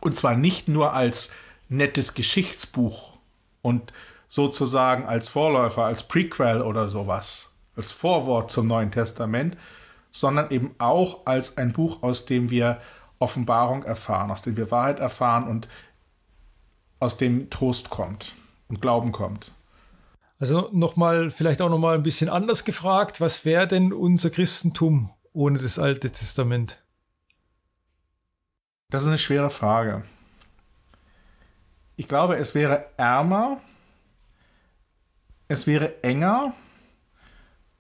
Und 0.01 0.17
zwar 0.17 0.37
nicht 0.37 0.69
nur 0.69 0.93
als 0.93 1.33
nettes 1.69 2.15
Geschichtsbuch 2.15 3.15
und 3.63 3.93
sozusagen 4.29 5.07
als 5.07 5.29
Vorläufer, 5.29 5.85
als 5.85 6.07
Prequel 6.07 6.63
oder 6.63 6.89
sowas, 6.89 7.53
als 7.77 7.91
Vorwort 7.91 8.51
zum 8.51 8.67
Neuen 8.67 8.91
Testament, 8.91 9.57
sondern 10.11 10.51
eben 10.51 10.75
auch 10.79 11.27
als 11.27 11.57
ein 11.57 11.73
Buch, 11.73 12.03
aus 12.03 12.27
dem 12.27 12.51
wir 12.51 12.81
Offenbarung 13.19 13.83
erfahren, 13.83 14.31
aus 14.31 14.43
dem 14.43 14.57
wir 14.57 14.71
Wahrheit 14.71 15.01
erfahren 15.01 15.49
und 15.49 15.69
aus 17.01 17.17
dem 17.17 17.51
Trost 17.51 17.91
kommt 17.91 18.33
und 18.69 18.81
Glauben 18.81 19.13
kommt. 19.13 19.53
Also 20.45 20.69
nochmal, 20.73 21.31
vielleicht 21.31 21.63
auch 21.63 21.71
nochmal 21.71 21.95
ein 21.95 22.03
bisschen 22.03 22.29
anders 22.29 22.67
gefragt, 22.67 23.19
was 23.23 23.47
wäre 23.47 23.67
denn 23.67 23.95
unser 23.95 24.29
Christentum 24.29 25.09
ohne 25.33 25.59
das 25.59 25.79
Alte 25.79 26.11
Testament? 26.11 26.83
Das 28.91 29.05
ist 29.05 29.09
eine 29.09 29.17
schwere 29.17 29.49
Frage. 29.49 30.03
Ich 31.97 32.09
glaube, 32.09 32.37
es 32.37 32.55
wäre 32.55 32.85
ärmer, 32.99 33.59
es 35.49 35.67
wäre 35.67 36.03
enger 36.03 36.53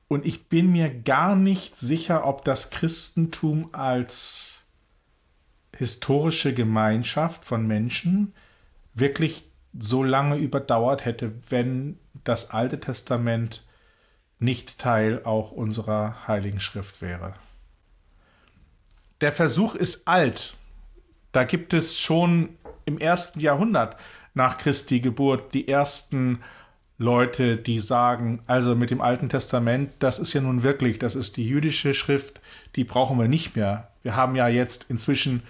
und 0.08 0.24
ich 0.24 0.48
bin 0.48 0.72
mir 0.72 0.88
gar 0.88 1.36
nicht 1.36 1.78
sicher, 1.78 2.26
ob 2.26 2.46
das 2.46 2.70
Christentum 2.70 3.68
als 3.72 4.62
historische 5.76 6.54
Gemeinschaft 6.54 7.44
von 7.44 7.66
Menschen 7.66 8.32
wirklich 8.94 9.53
so 9.78 10.02
lange 10.02 10.36
überdauert 10.36 11.04
hätte, 11.04 11.32
wenn 11.48 11.98
das 12.24 12.50
Alte 12.50 12.80
Testament 12.80 13.62
nicht 14.38 14.78
Teil 14.78 15.22
auch 15.24 15.52
unserer 15.52 16.26
Heiligen 16.26 16.60
Schrift 16.60 17.02
wäre. 17.02 17.34
Der 19.20 19.32
Versuch 19.32 19.74
ist 19.74 20.06
alt. 20.06 20.54
Da 21.32 21.44
gibt 21.44 21.72
es 21.72 21.98
schon 21.98 22.50
im 22.84 22.98
ersten 22.98 23.40
Jahrhundert 23.40 23.96
nach 24.34 24.58
Christi 24.58 25.00
Geburt 25.00 25.54
die 25.54 25.68
ersten 25.68 26.40
Leute, 26.98 27.56
die 27.56 27.80
sagen, 27.80 28.42
also 28.46 28.76
mit 28.76 28.90
dem 28.90 29.00
Alten 29.00 29.28
Testament, 29.28 29.90
das 29.98 30.18
ist 30.18 30.32
ja 30.32 30.40
nun 30.40 30.62
wirklich, 30.62 30.98
das 30.98 31.16
ist 31.16 31.36
die 31.36 31.46
jüdische 31.46 31.94
Schrift, 31.94 32.40
die 32.76 32.84
brauchen 32.84 33.18
wir 33.18 33.28
nicht 33.28 33.56
mehr. 33.56 33.90
Wir 34.02 34.14
haben 34.14 34.36
ja 34.36 34.46
jetzt 34.46 34.90
inzwischen 34.90 35.42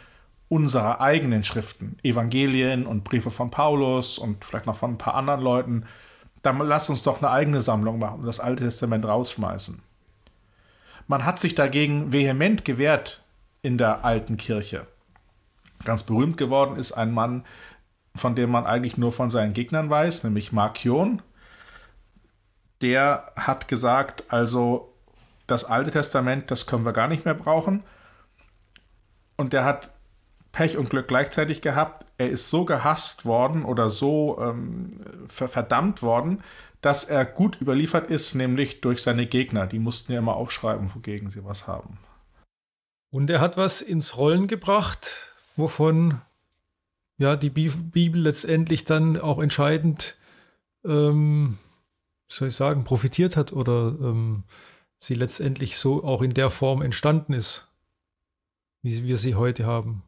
unsere 0.55 1.01
eigenen 1.01 1.43
Schriften, 1.43 1.99
Evangelien 2.03 2.87
und 2.87 3.03
Briefe 3.03 3.31
von 3.31 3.51
Paulus 3.51 4.19
und 4.19 4.45
vielleicht 4.45 4.67
noch 4.67 4.77
von 4.77 4.93
ein 4.93 4.99
paar 4.99 5.15
anderen 5.15 5.41
Leuten 5.41 5.85
dann 6.45 6.59
lass 6.59 6.91
uns 6.91 7.03
doch 7.03 7.23
eine 7.23 7.31
eigene 7.31 7.63
Sammlung 7.63 7.99
machen 7.99 8.21
und 8.21 8.27
das 8.27 8.39
Alte 8.39 8.65
Testament 8.65 9.07
rausschmeißen. 9.09 9.81
Man 11.07 11.25
hat 11.25 11.41
sich 11.41 11.55
dagegen 11.55 12.13
vehement 12.13 12.65
gewehrt 12.65 13.25
in 13.63 13.79
der 13.79 14.05
alten 14.05 14.37
Kirche. 14.37 14.87
Ganz 15.85 16.03
berühmt 16.03 16.37
geworden 16.37 16.77
ist 16.77 16.93
ein 16.93 17.13
Mann, 17.13 17.45
von 18.15 18.35
dem 18.35 18.51
man 18.51 18.67
eigentlich 18.67 18.99
nur 18.99 19.11
von 19.11 19.31
seinen 19.31 19.55
Gegnern 19.55 19.89
weiß, 19.89 20.25
nämlich 20.25 20.53
Markion. 20.53 21.23
Der 22.83 23.33
hat 23.37 23.67
gesagt, 23.67 24.25
also 24.29 24.93
das 25.47 25.65
Alte 25.65 25.91
Testament, 25.91 26.51
das 26.51 26.67
können 26.67 26.85
wir 26.85 26.93
gar 26.93 27.09
nicht 27.09 27.25
mehr 27.25 27.35
brauchen. 27.35 27.83
Und 29.37 29.55
der 29.55 29.65
hat 29.65 29.94
Pech 30.55 30.79
und 30.79 30.89
Glück 30.89 31.09
gleichzeitig 31.09 31.61
gehabt. 31.61 32.07
Er 32.17 32.31
ist 32.31 32.49
so 32.49 32.65
gehasst 32.65 33.27
worden 33.27 33.65
oder 33.65 33.91
so 33.91 34.39
ähm, 34.41 35.01
verdammt 35.27 36.03
worden, 36.03 36.43
dass 36.81 37.05
er 37.05 37.25
gut 37.25 37.61
überliefert 37.61 38.11
ist, 38.11 38.35
nämlich 38.35 38.81
durch 38.81 39.03
seine 39.03 39.27
Gegner. 39.27 39.67
Die 39.67 39.81
mussten 39.81 40.13
ja 40.13 40.21
immer 40.21 40.37
aufschreiben, 40.37 40.95
wogegen 40.95 41.29
sie 41.29 41.45
was 41.45 41.67
haben. 41.67 41.99
Und 43.11 43.31
er 43.31 43.41
hat 43.41 43.57
was 43.57 43.83
ins 43.83 44.17
Rollen 44.17 44.47
gebracht, 44.47 45.33
wovon 45.57 46.21
ja 47.19 47.35
die 47.37 47.51
Bibel 47.51 48.21
letztendlich 48.21 48.85
dann 48.85 49.21
auch 49.21 49.41
entscheidend, 49.41 50.17
ähm, 50.85 51.59
soll 52.29 52.49
ich 52.49 52.57
sagen, 52.57 52.85
profitiert 52.85 53.37
hat 53.37 53.53
oder 53.53 53.97
ähm, 54.01 54.45
sie 55.01 55.15
letztendlich 55.15 55.79
so 55.79 56.05
auch 56.05 56.23
in 56.23 56.35
der 56.35 56.49
Form 56.49 56.81
entstanden 56.81 57.33
ist, 57.33 57.73
wie 58.83 59.03
wir 59.05 59.19
sie 59.19 59.35
heute 59.35 59.67
haben. 59.67 60.04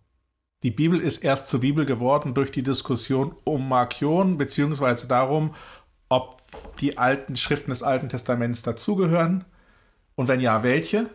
Die 0.66 0.72
Bibel 0.72 1.00
ist 1.00 1.18
erst 1.18 1.46
zur 1.46 1.60
Bibel 1.60 1.86
geworden 1.86 2.34
durch 2.34 2.50
die 2.50 2.64
Diskussion 2.64 3.36
um 3.44 3.68
Markion, 3.68 4.36
beziehungsweise 4.36 5.06
darum, 5.06 5.54
ob 6.08 6.42
die 6.80 6.98
alten 6.98 7.36
Schriften 7.36 7.70
des 7.70 7.84
Alten 7.84 8.08
Testaments 8.08 8.64
dazugehören 8.64 9.44
und 10.16 10.26
wenn 10.26 10.40
ja, 10.40 10.64
welche. 10.64 11.08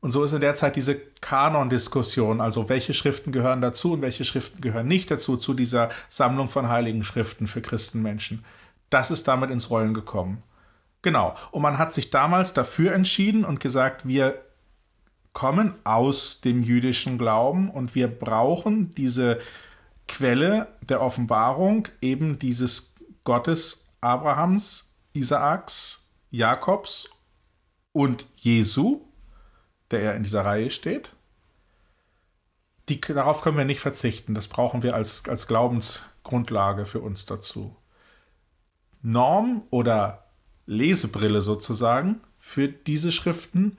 Und 0.00 0.12
so 0.12 0.24
ist 0.24 0.34
in 0.34 0.42
der 0.42 0.54
Zeit 0.56 0.76
diese 0.76 1.00
Kanon-Diskussion, 1.22 2.42
also 2.42 2.68
welche 2.68 2.92
Schriften 2.92 3.32
gehören 3.32 3.62
dazu 3.62 3.94
und 3.94 4.02
welche 4.02 4.26
Schriften 4.26 4.60
gehören 4.60 4.88
nicht 4.88 5.10
dazu, 5.10 5.38
zu 5.38 5.54
dieser 5.54 5.88
Sammlung 6.10 6.50
von 6.50 6.68
heiligen 6.68 7.02
Schriften 7.02 7.46
für 7.46 7.62
Christenmenschen. 7.62 8.44
Das 8.90 9.10
ist 9.10 9.26
damit 9.26 9.50
ins 9.50 9.70
Rollen 9.70 9.94
gekommen. 9.94 10.42
Genau. 11.00 11.34
Und 11.50 11.62
man 11.62 11.78
hat 11.78 11.94
sich 11.94 12.10
damals 12.10 12.52
dafür 12.52 12.92
entschieden 12.92 13.46
und 13.46 13.58
gesagt, 13.58 14.06
wir 14.06 14.45
kommen 15.36 15.74
aus 15.84 16.40
dem 16.40 16.62
jüdischen 16.62 17.18
Glauben 17.18 17.70
und 17.70 17.94
wir 17.94 18.08
brauchen 18.08 18.94
diese 18.94 19.38
Quelle 20.08 20.68
der 20.80 21.02
Offenbarung, 21.02 21.88
eben 22.00 22.38
dieses 22.38 22.94
Gottes 23.22 23.88
Abrahams, 24.00 24.94
Isaaks, 25.12 26.10
Jakobs 26.30 27.10
und 27.92 28.24
Jesu, 28.36 29.02
der 29.90 30.00
ja 30.00 30.12
in 30.12 30.22
dieser 30.22 30.46
Reihe 30.46 30.70
steht. 30.70 31.14
Die, 32.88 32.98
darauf 32.98 33.42
können 33.42 33.58
wir 33.58 33.66
nicht 33.66 33.80
verzichten. 33.80 34.34
Das 34.34 34.48
brauchen 34.48 34.82
wir 34.82 34.94
als, 34.94 35.28
als 35.28 35.46
Glaubensgrundlage 35.46 36.86
für 36.86 37.00
uns 37.00 37.26
dazu. 37.26 37.76
Norm 39.02 39.64
oder 39.68 40.30
Lesebrille 40.64 41.42
sozusagen 41.42 42.22
für 42.38 42.68
diese 42.68 43.12
Schriften 43.12 43.76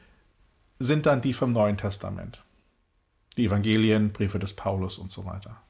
sind 0.80 1.06
dann 1.06 1.22
die 1.22 1.34
vom 1.34 1.52
Neuen 1.54 1.78
Testament. 1.78 2.44
Die 3.38 3.46
Evangelien, 3.46 4.12
Briefe 4.12 4.40
des 4.40 4.54
Paulus 4.54 4.98
und 4.98 5.12
so 5.12 5.26
weiter. 5.26 5.62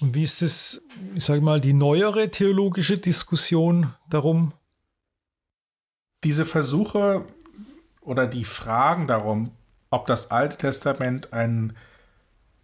Und 0.00 0.14
wie 0.14 0.24
ist 0.24 0.42
es, 0.42 0.82
ich 1.14 1.24
sage 1.24 1.40
mal, 1.40 1.60
die 1.60 1.72
neuere 1.72 2.30
theologische 2.30 2.98
Diskussion 2.98 3.94
darum? 4.10 4.52
Diese 6.24 6.44
Versuche 6.44 7.24
oder 8.00 8.26
die 8.26 8.44
Fragen 8.44 9.06
darum, 9.06 9.52
ob 9.90 10.06
das 10.06 10.30
Alte 10.30 10.56
Testament 10.56 11.32
ein 11.32 11.76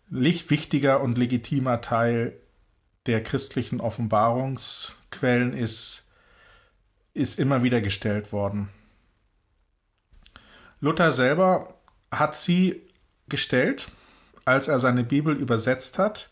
wichtiger 0.08 1.00
und 1.00 1.18
legitimer 1.18 1.80
Teil 1.80 2.36
der 3.06 3.22
christlichen 3.22 3.80
Offenbarungsquellen 3.80 5.52
ist, 5.52 6.10
ist 7.14 7.38
immer 7.38 7.62
wieder 7.62 7.80
gestellt 7.80 8.32
worden. 8.32 8.70
Luther 10.80 11.12
selber 11.12 11.74
hat 12.10 12.34
sie 12.34 12.82
gestellt, 13.28 13.88
als 14.44 14.68
er 14.68 14.78
seine 14.78 15.04
Bibel 15.04 15.36
übersetzt 15.36 15.98
hat, 15.98 16.30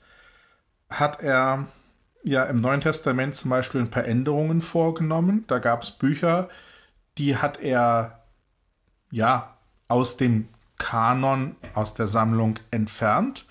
hat 0.90 1.23
er 1.23 1.69
ja 2.25 2.45
im 2.45 2.57
Neuen 2.57 2.81
Testament 2.81 3.35
zum 3.35 3.50
Beispiel 3.50 3.81
ein 3.81 3.90
paar 3.90 4.05
Änderungen 4.05 4.62
vorgenommen. 4.62 5.45
Da 5.47 5.59
gab 5.59 5.83
es 5.83 5.90
Bücher, 5.90 6.49
die 7.19 7.37
hat 7.37 7.61
er 7.61 8.25
ja 9.11 9.57
aus 9.87 10.17
dem 10.17 10.49
Kanon, 10.78 11.57
aus 11.75 11.95
der 11.95 12.07
Sammlung 12.07 12.55
entfernt. 12.71 13.47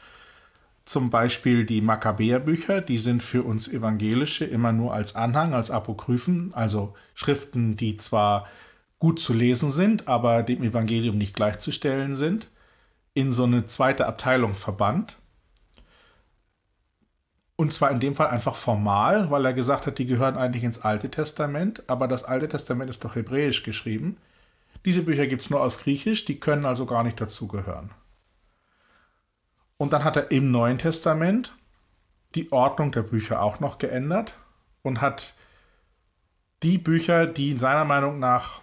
Zum 0.86 1.10
Beispiel 1.10 1.66
die 1.66 1.82
Makkabäerbücher, 1.82 2.82
die 2.82 2.98
sind 2.98 3.22
für 3.22 3.44
uns 3.44 3.68
Evangelische 3.68 4.46
immer 4.46 4.72
nur 4.72 4.94
als 4.94 5.16
Anhang, 5.16 5.54
als 5.54 5.70
Apokryphen, 5.70 6.54
also 6.54 6.96
Schriften, 7.14 7.76
die 7.76 7.98
zwar 7.98 8.48
gut 9.00 9.20
zu 9.20 9.34
lesen 9.34 9.70
sind, 9.70 10.08
aber 10.08 10.44
dem 10.44 10.64
Evangelium 10.64 11.18
nicht 11.18 11.36
gleichzustellen 11.36 12.16
sind, 12.16 12.50
in 13.14 13.32
so 13.32 13.44
eine 13.44 13.66
zweite 13.66 14.08
Abteilung 14.08 14.54
verbannt. 14.54 15.18
Und 17.56 17.74
zwar 17.74 17.90
in 17.90 18.00
dem 18.00 18.14
Fall 18.14 18.28
einfach 18.28 18.56
formal, 18.56 19.32
weil 19.32 19.46
er 19.46 19.54
gesagt 19.54 19.88
hat, 19.88 19.98
die 19.98 20.06
gehören 20.06 20.38
eigentlich 20.38 20.64
ins 20.64 20.82
Alte 20.82 21.10
Testament, 21.10 21.84
aber 21.88 22.08
das 22.08 22.24
Alte 22.24 22.48
Testament 22.48 22.90
ist 22.90 23.04
doch 23.04 23.16
hebräisch 23.16 23.64
geschrieben. 23.64 24.18
Diese 24.86 25.02
Bücher 25.02 25.26
gibt 25.26 25.42
es 25.42 25.50
nur 25.50 25.64
auf 25.64 25.82
Griechisch, 25.82 26.26
die 26.26 26.40
können 26.40 26.66
also 26.66 26.86
gar 26.86 27.04
nicht 27.04 27.20
dazugehören. 27.20 27.92
Und 29.78 29.94
dann 29.94 30.04
hat 30.04 30.16
er 30.16 30.32
im 30.32 30.52
Neuen 30.52 30.78
Testament 30.78 31.56
die 32.36 32.52
Ordnung 32.52 32.92
der 32.92 33.04
Bücher 33.04 33.42
auch 33.42 33.60
noch 33.60 33.78
geändert 33.78 34.36
und 34.82 35.02
hat 35.02 35.34
die 36.64 36.78
Bücher, 36.78 37.26
die 37.26 37.58
seiner 37.58 37.86
Meinung 37.86 38.20
nach 38.20 38.62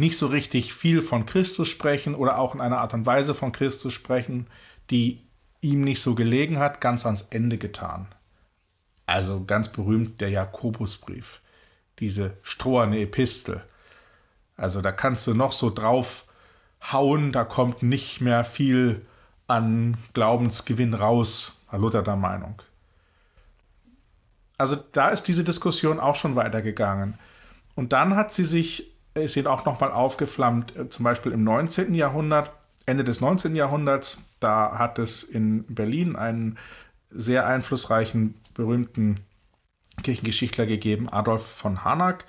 nicht 0.00 0.18
so 0.18 0.26
richtig 0.26 0.74
viel 0.74 1.02
von 1.02 1.26
Christus 1.26 1.68
sprechen 1.68 2.14
oder 2.14 2.38
auch 2.38 2.54
in 2.54 2.60
einer 2.60 2.78
Art 2.78 2.94
und 2.94 3.06
Weise 3.06 3.34
von 3.34 3.52
Christus 3.52 3.92
sprechen, 3.92 4.48
die 4.90 5.20
ihm 5.60 5.82
nicht 5.82 6.00
so 6.02 6.14
gelegen 6.14 6.58
hat, 6.58 6.80
ganz 6.80 7.06
ans 7.06 7.22
Ende 7.22 7.58
getan. 7.58 8.08
Also 9.06 9.44
ganz 9.44 9.68
berühmt 9.68 10.20
der 10.20 10.30
Jakobusbrief, 10.30 11.40
diese 11.98 12.36
stroherne 12.42 13.00
Epistel. 13.00 13.62
Also 14.56 14.80
da 14.80 14.90
kannst 14.90 15.26
du 15.26 15.34
noch 15.34 15.52
so 15.52 15.70
drauf 15.70 16.24
hauen, 16.92 17.32
da 17.32 17.44
kommt 17.44 17.82
nicht 17.82 18.20
mehr 18.20 18.42
viel 18.44 19.04
an 19.46 19.96
Glaubensgewinn 20.14 20.94
raus, 20.94 21.62
war 21.70 21.80
Luther 21.80 22.02
der 22.02 22.16
Meinung. 22.16 22.62
Also 24.56 24.76
da 24.92 25.08
ist 25.10 25.24
diese 25.24 25.44
Diskussion 25.44 26.00
auch 26.00 26.16
schon 26.16 26.36
weitergegangen. 26.36 27.18
Und 27.74 27.92
dann 27.92 28.14
hat 28.14 28.32
sie 28.32 28.44
sich, 28.44 28.92
ist 29.14 29.34
sie 29.34 29.46
auch 29.46 29.64
nochmal 29.64 29.92
aufgeflammt, 29.92 30.76
äh, 30.76 30.88
zum 30.88 31.04
Beispiel 31.04 31.32
im 31.32 31.44
19. 31.44 31.94
Jahrhundert, 31.94 32.52
Ende 32.86 33.04
des 33.04 33.20
19. 33.20 33.54
Jahrhunderts, 33.54 34.22
da 34.40 34.78
hat 34.78 34.98
es 34.98 35.22
in 35.22 35.64
Berlin 35.66 36.16
einen 36.16 36.58
sehr 37.10 37.46
einflussreichen, 37.46 38.34
berühmten 38.54 39.20
Kirchengeschichtler 40.02 40.66
gegeben, 40.66 41.08
Adolf 41.08 41.44
von 41.46 41.84
Harnack, 41.84 42.24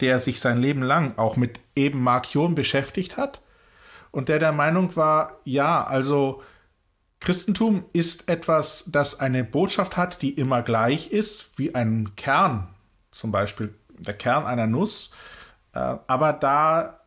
der 0.00 0.20
sich 0.20 0.40
sein 0.40 0.58
Leben 0.58 0.82
lang 0.82 1.16
auch 1.16 1.36
mit 1.36 1.60
eben 1.74 2.02
Markion 2.02 2.54
beschäftigt 2.54 3.16
hat 3.16 3.40
und 4.10 4.28
der 4.28 4.38
der 4.38 4.52
Meinung 4.52 4.94
war, 4.96 5.40
ja, 5.44 5.84
also 5.84 6.42
Christentum 7.20 7.84
ist 7.92 8.28
etwas, 8.28 8.84
das 8.92 9.18
eine 9.18 9.44
Botschaft 9.44 9.96
hat, 9.96 10.20
die 10.20 10.30
immer 10.30 10.62
gleich 10.62 11.10
ist, 11.10 11.58
wie 11.58 11.74
ein 11.74 12.14
Kern, 12.16 12.68
zum 13.10 13.32
Beispiel 13.32 13.74
der 13.98 14.14
Kern 14.14 14.44
einer 14.44 14.66
Nuss, 14.66 15.10
äh, 15.10 15.43
aber 15.78 16.32
da 16.32 17.00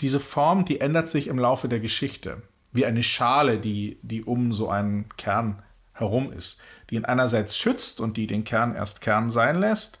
diese 0.00 0.20
Form, 0.20 0.64
die 0.64 0.80
ändert 0.80 1.08
sich 1.08 1.28
im 1.28 1.38
Laufe 1.38 1.68
der 1.68 1.80
Geschichte. 1.80 2.42
Wie 2.72 2.86
eine 2.86 3.02
Schale, 3.02 3.58
die, 3.58 3.98
die 4.02 4.22
um 4.22 4.52
so 4.52 4.68
einen 4.68 5.08
Kern 5.16 5.62
herum 5.92 6.32
ist. 6.32 6.60
Die 6.90 6.96
ihn 6.96 7.04
einerseits 7.04 7.58
schützt 7.58 8.00
und 8.00 8.16
die 8.16 8.26
den 8.26 8.44
Kern 8.44 8.74
erst 8.74 9.00
Kern 9.00 9.30
sein 9.30 9.58
lässt, 9.58 9.98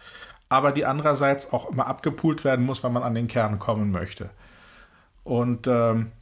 aber 0.48 0.72
die 0.72 0.86
andererseits 0.86 1.52
auch 1.52 1.70
immer 1.70 1.86
abgepult 1.86 2.44
werden 2.44 2.64
muss, 2.64 2.82
wenn 2.82 2.92
man 2.92 3.02
an 3.02 3.14
den 3.14 3.26
Kern 3.26 3.58
kommen 3.58 3.90
möchte. 3.90 4.30
Und 5.24 5.66
ähm, 5.66 6.12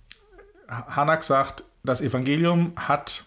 Hanak 0.69 1.23
sagt, 1.23 1.63
das 1.85 2.01
Evangelium 2.01 2.73
hat, 2.77 3.25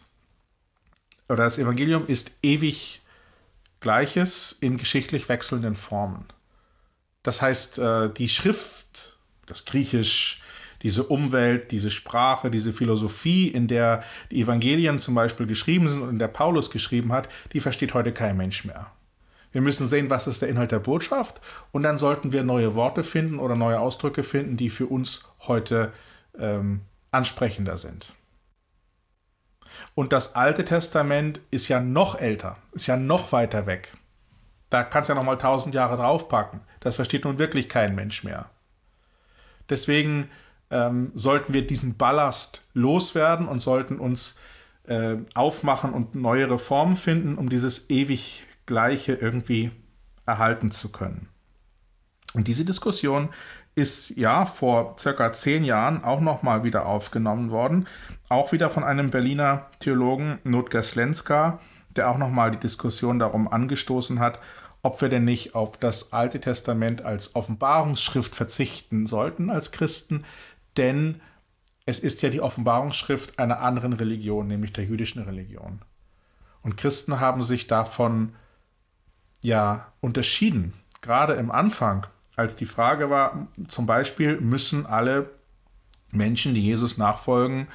oder 1.29 1.43
das 1.43 1.57
Evangelium 1.57 2.05
ist 2.07 2.31
ewig 2.41 3.01
Gleiches 3.79 4.51
in 4.51 4.75
geschichtlich 4.75 5.29
wechselnden 5.29 5.75
Formen. 5.77 6.25
Das 7.23 7.41
heißt, 7.41 7.79
äh, 7.79 8.09
die 8.09 8.29
Schrift 8.29 9.19
das 9.49 9.65
Griechisch, 9.65 10.41
diese 10.81 11.03
Umwelt, 11.03 11.71
diese 11.71 11.89
Sprache, 11.89 12.49
diese 12.49 12.71
Philosophie, 12.71 13.47
in 13.47 13.67
der 13.67 14.03
die 14.31 14.41
Evangelien 14.41 14.99
zum 14.99 15.15
Beispiel 15.15 15.45
geschrieben 15.45 15.89
sind 15.89 16.01
und 16.01 16.09
in 16.09 16.19
der 16.19 16.29
Paulus 16.29 16.71
geschrieben 16.71 17.11
hat, 17.11 17.27
die 17.51 17.59
versteht 17.59 17.93
heute 17.93 18.13
kein 18.13 18.37
Mensch 18.37 18.63
mehr. 18.63 18.91
Wir 19.51 19.61
müssen 19.61 19.87
sehen, 19.87 20.09
was 20.09 20.27
ist 20.27 20.41
der 20.41 20.49
Inhalt 20.49 20.71
der 20.71 20.79
Botschaft 20.79 21.41
und 21.71 21.83
dann 21.83 21.97
sollten 21.97 22.31
wir 22.31 22.43
neue 22.43 22.75
Worte 22.75 23.03
finden 23.03 23.39
oder 23.39 23.55
neue 23.55 23.79
Ausdrücke 23.79 24.23
finden, 24.23 24.57
die 24.57 24.69
für 24.69 24.85
uns 24.85 25.23
heute 25.47 25.91
ähm, 26.37 26.81
ansprechender 27.11 27.75
sind. 27.75 28.13
Und 29.95 30.13
das 30.13 30.35
Alte 30.35 30.65
Testament 30.65 31.41
ist 31.51 31.67
ja 31.67 31.79
noch 31.79 32.19
älter, 32.19 32.57
ist 32.73 32.87
ja 32.87 32.95
noch 32.95 33.31
weiter 33.31 33.65
weg. 33.65 33.91
Da 34.69 34.83
kannst 34.83 35.09
du 35.09 35.13
ja 35.13 35.19
noch 35.19 35.25
mal 35.25 35.37
tausend 35.37 35.73
Jahre 35.73 35.97
draufpacken. 35.97 36.61
Das 36.79 36.95
versteht 36.95 37.25
nun 37.25 37.39
wirklich 37.39 37.69
kein 37.69 37.95
Mensch 37.95 38.23
mehr. 38.23 38.49
Deswegen 39.69 40.29
ähm, 40.71 41.11
sollten 41.13 41.53
wir 41.53 41.65
diesen 41.65 41.97
Ballast 41.97 42.67
loswerden 42.73 43.47
und 43.47 43.59
sollten 43.59 43.99
uns 43.99 44.39
äh, 44.83 45.17
aufmachen 45.35 45.93
und 45.93 46.15
neue 46.15 46.49
Reformen 46.49 46.95
finden, 46.95 47.37
um 47.37 47.49
dieses 47.49 47.89
ewig 47.89 48.45
Gleiche 48.65 49.13
irgendwie 49.13 49.71
erhalten 50.25 50.71
zu 50.71 50.91
können. 50.91 51.29
Und 52.33 52.47
diese 52.47 52.65
Diskussion 52.65 53.29
ist 53.73 54.11
ja 54.17 54.45
vor 54.45 54.95
circa 54.99 55.31
zehn 55.31 55.63
Jahren 55.63 56.03
auch 56.03 56.19
nochmal 56.19 56.63
wieder 56.63 56.85
aufgenommen 56.85 57.49
worden, 57.49 57.87
auch 58.27 58.51
wieder 58.51 58.69
von 58.69 58.83
einem 58.83 59.09
Berliner 59.09 59.67
Theologen, 59.79 60.39
Notger 60.43 60.83
Slenska, 60.83 61.59
der 61.99 62.09
auch 62.09 62.17
nochmal 62.17 62.49
die 62.51 62.59
Diskussion 62.59 63.19
darum 63.19 63.49
angestoßen 63.49 64.19
hat, 64.19 64.39
ob 64.81 65.01
wir 65.01 65.09
denn 65.09 65.25
nicht 65.25 65.53
auf 65.53 65.77
das 65.77 66.13
Alte 66.13 66.39
Testament 66.39 67.01
als 67.01 67.35
Offenbarungsschrift 67.35 68.33
verzichten 68.33 69.05
sollten 69.05 69.49
als 69.49 69.73
Christen, 69.73 70.23
denn 70.77 71.19
es 71.85 71.99
ist 71.99 72.21
ja 72.21 72.29
die 72.29 72.39
Offenbarungsschrift 72.39 73.37
einer 73.37 73.59
anderen 73.59 73.91
Religion, 73.91 74.47
nämlich 74.47 74.71
der 74.71 74.85
jüdischen 74.85 75.21
Religion. 75.23 75.81
Und 76.61 76.77
Christen 76.77 77.19
haben 77.19 77.43
sich 77.43 77.67
davon 77.67 78.33
ja 79.43 79.91
unterschieden, 79.99 80.73
gerade 81.01 81.33
im 81.33 81.51
Anfang, 81.51 82.07
als 82.37 82.55
die 82.55 82.65
Frage 82.65 83.09
war, 83.09 83.49
zum 83.67 83.85
Beispiel 83.85 84.39
müssen 84.39 84.85
alle 84.85 85.31
Menschen, 86.11 86.53
die 86.53 86.63
Jesus 86.63 86.97
nachfolgen, 86.97 87.67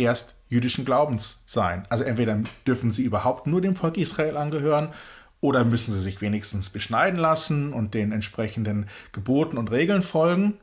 erst 0.00 0.40
jüdischen 0.48 0.84
Glaubens 0.84 1.42
sein. 1.46 1.86
Also 1.88 2.04
entweder 2.04 2.40
dürfen 2.66 2.90
sie 2.90 3.04
überhaupt 3.04 3.46
nur 3.46 3.60
dem 3.60 3.76
Volk 3.76 3.96
Israel 3.96 4.36
angehören 4.36 4.92
oder 5.40 5.64
müssen 5.64 5.92
sie 5.92 6.00
sich 6.00 6.20
wenigstens 6.20 6.70
beschneiden 6.70 7.18
lassen 7.18 7.72
und 7.72 7.94
den 7.94 8.12
entsprechenden 8.12 8.86
Geboten 9.12 9.58
und 9.58 9.70
Regeln 9.70 10.02
folgen? 10.02 10.58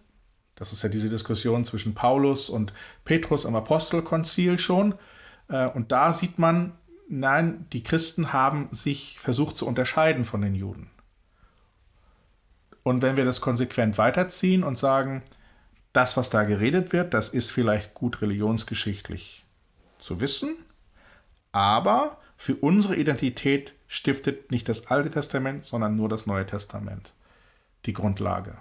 Das 0.55 0.73
ist 0.73 0.83
ja 0.83 0.89
diese 0.89 1.09
Diskussion 1.09 1.65
zwischen 1.65 1.93
Paulus 1.93 2.49
und 2.49 2.73
Petrus 3.05 3.45
am 3.45 3.55
Apostelkonzil 3.55 4.59
schon. 4.59 4.95
Äh, 5.49 5.67
und 5.69 5.91
da 5.91 6.13
sieht 6.13 6.39
man, 6.39 6.73
nein, 7.07 7.65
die 7.73 7.83
Christen 7.83 8.33
haben 8.33 8.69
sich 8.71 9.19
versucht 9.19 9.55
zu 9.57 9.67
unterscheiden 9.67 10.25
von 10.25 10.41
den 10.41 10.55
Juden. 10.55 10.89
Und 12.83 13.01
wenn 13.01 13.17
wir 13.17 13.25
das 13.25 13.41
konsequent 13.41 13.97
weiterziehen 13.97 14.63
und 14.63 14.77
sagen, 14.77 15.23
das, 15.97 16.15
was 16.15 16.29
da 16.29 16.43
geredet 16.43 16.93
wird, 16.93 17.15
das 17.15 17.29
ist 17.29 17.49
vielleicht 17.51 17.95
gut 17.95 18.21
religionsgeschichtlich 18.21 19.45
zu 19.97 20.21
wissen, 20.21 20.55
aber 21.51 22.19
für 22.37 22.55
unsere 22.55 22.95
Identität 22.95 23.73
stiftet 23.87 24.51
nicht 24.51 24.69
das 24.69 24.87
Alte 24.87 25.09
Testament, 25.09 25.65
sondern 25.65 25.95
nur 25.95 26.07
das 26.07 26.27
Neue 26.27 26.45
Testament 26.45 27.13
die 27.87 27.93
Grundlage. 27.93 28.59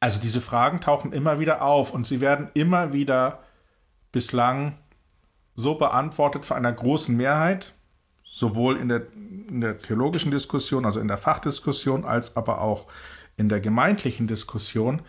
Also 0.00 0.20
diese 0.20 0.40
Fragen 0.40 0.80
tauchen 0.80 1.12
immer 1.12 1.38
wieder 1.38 1.60
auf 1.60 1.92
und 1.92 2.06
sie 2.06 2.22
werden 2.22 2.50
immer 2.54 2.94
wieder 2.94 3.40
bislang 4.10 4.78
so 5.54 5.74
beantwortet 5.74 6.46
von 6.46 6.56
einer 6.56 6.72
großen 6.72 7.14
Mehrheit, 7.14 7.74
sowohl 8.24 8.78
in 8.78 8.88
der, 8.88 9.02
in 9.48 9.60
der 9.60 9.76
theologischen 9.76 10.30
Diskussion, 10.30 10.86
also 10.86 10.98
in 10.98 11.08
der 11.08 11.18
Fachdiskussion, 11.18 12.06
als 12.06 12.36
aber 12.36 12.62
auch 12.62 12.86
in 13.38 13.48
der 13.48 13.60
gemeindlichen 13.60 14.26
Diskussion, 14.26 15.00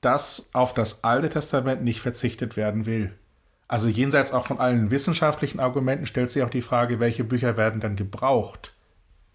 dass 0.00 0.50
auf 0.54 0.72
das 0.72 1.02
Alte 1.02 1.28
Testament 1.28 1.82
nicht 1.82 2.00
verzichtet 2.00 2.56
werden 2.56 2.86
will. 2.86 3.12
Also 3.68 3.88
jenseits 3.88 4.32
auch 4.32 4.46
von 4.46 4.58
allen 4.58 4.90
wissenschaftlichen 4.90 5.60
Argumenten 5.60 6.06
stellt 6.06 6.30
sich 6.30 6.42
auch 6.42 6.50
die 6.50 6.62
Frage, 6.62 7.00
welche 7.00 7.24
Bücher 7.24 7.56
werden 7.56 7.80
dann 7.80 7.96
gebraucht 7.96 8.74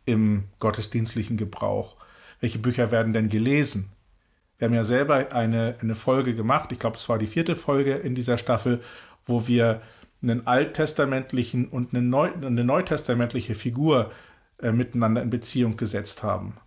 im 0.06 0.46
gottesdienstlichen 0.60 1.38
Gebrauch? 1.38 1.98
Welche 2.40 2.60
Bücher 2.60 2.92
werden 2.92 3.14
denn 3.14 3.30
gelesen? 3.30 3.92
Wir 4.58 4.68
haben 4.68 4.76
ja 4.76 4.84
selber 4.84 5.32
eine, 5.32 5.76
eine 5.82 5.96
Folge 5.96 6.36
gemacht, 6.36 6.72
ich 6.72 6.80
glaube, 6.80 6.98
es 6.98 7.10
war 7.10 7.18
die 7.18 7.28
vierte 7.28 7.56
Folge 7.56 7.94
in 7.94 8.16
dieser 8.16 8.38
Staffel, 8.38 8.82
wo 9.26 9.48
wir 9.48 9.82
einen 10.22 10.48
alttestamentlichen 10.48 11.68
und 11.68 11.94
eine, 11.94 12.02
Neu 12.02 12.32
eine 12.34 12.64
neutestamentliche 12.64 13.56
Figur 13.56 14.12
äh, 14.62 14.72
miteinander 14.72 15.22
in 15.22 15.30
Beziehung 15.30 15.78
gesetzt 15.78 16.24
haben 16.24 16.58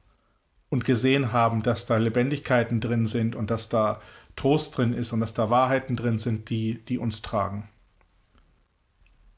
und 0.71 0.85
gesehen 0.85 1.33
haben, 1.33 1.63
dass 1.63 1.87
da 1.87 1.97
Lebendigkeiten 1.97 2.81
drin 2.81 3.07
sind 3.07 3.35
und 3.35 3.51
dass 3.51 3.69
da 3.69 4.01
Trost 4.37 4.77
drin 4.77 4.93
ist 4.93 5.13
und 5.13 5.21
dass 5.21 5.35
da 5.35 5.51
Wahrheiten 5.51 5.97
drin 5.97 6.19
sind, 6.19 6.51
die, 6.51 6.85
die 6.85 6.99
uns 6.99 7.23
tragen. 7.23 7.69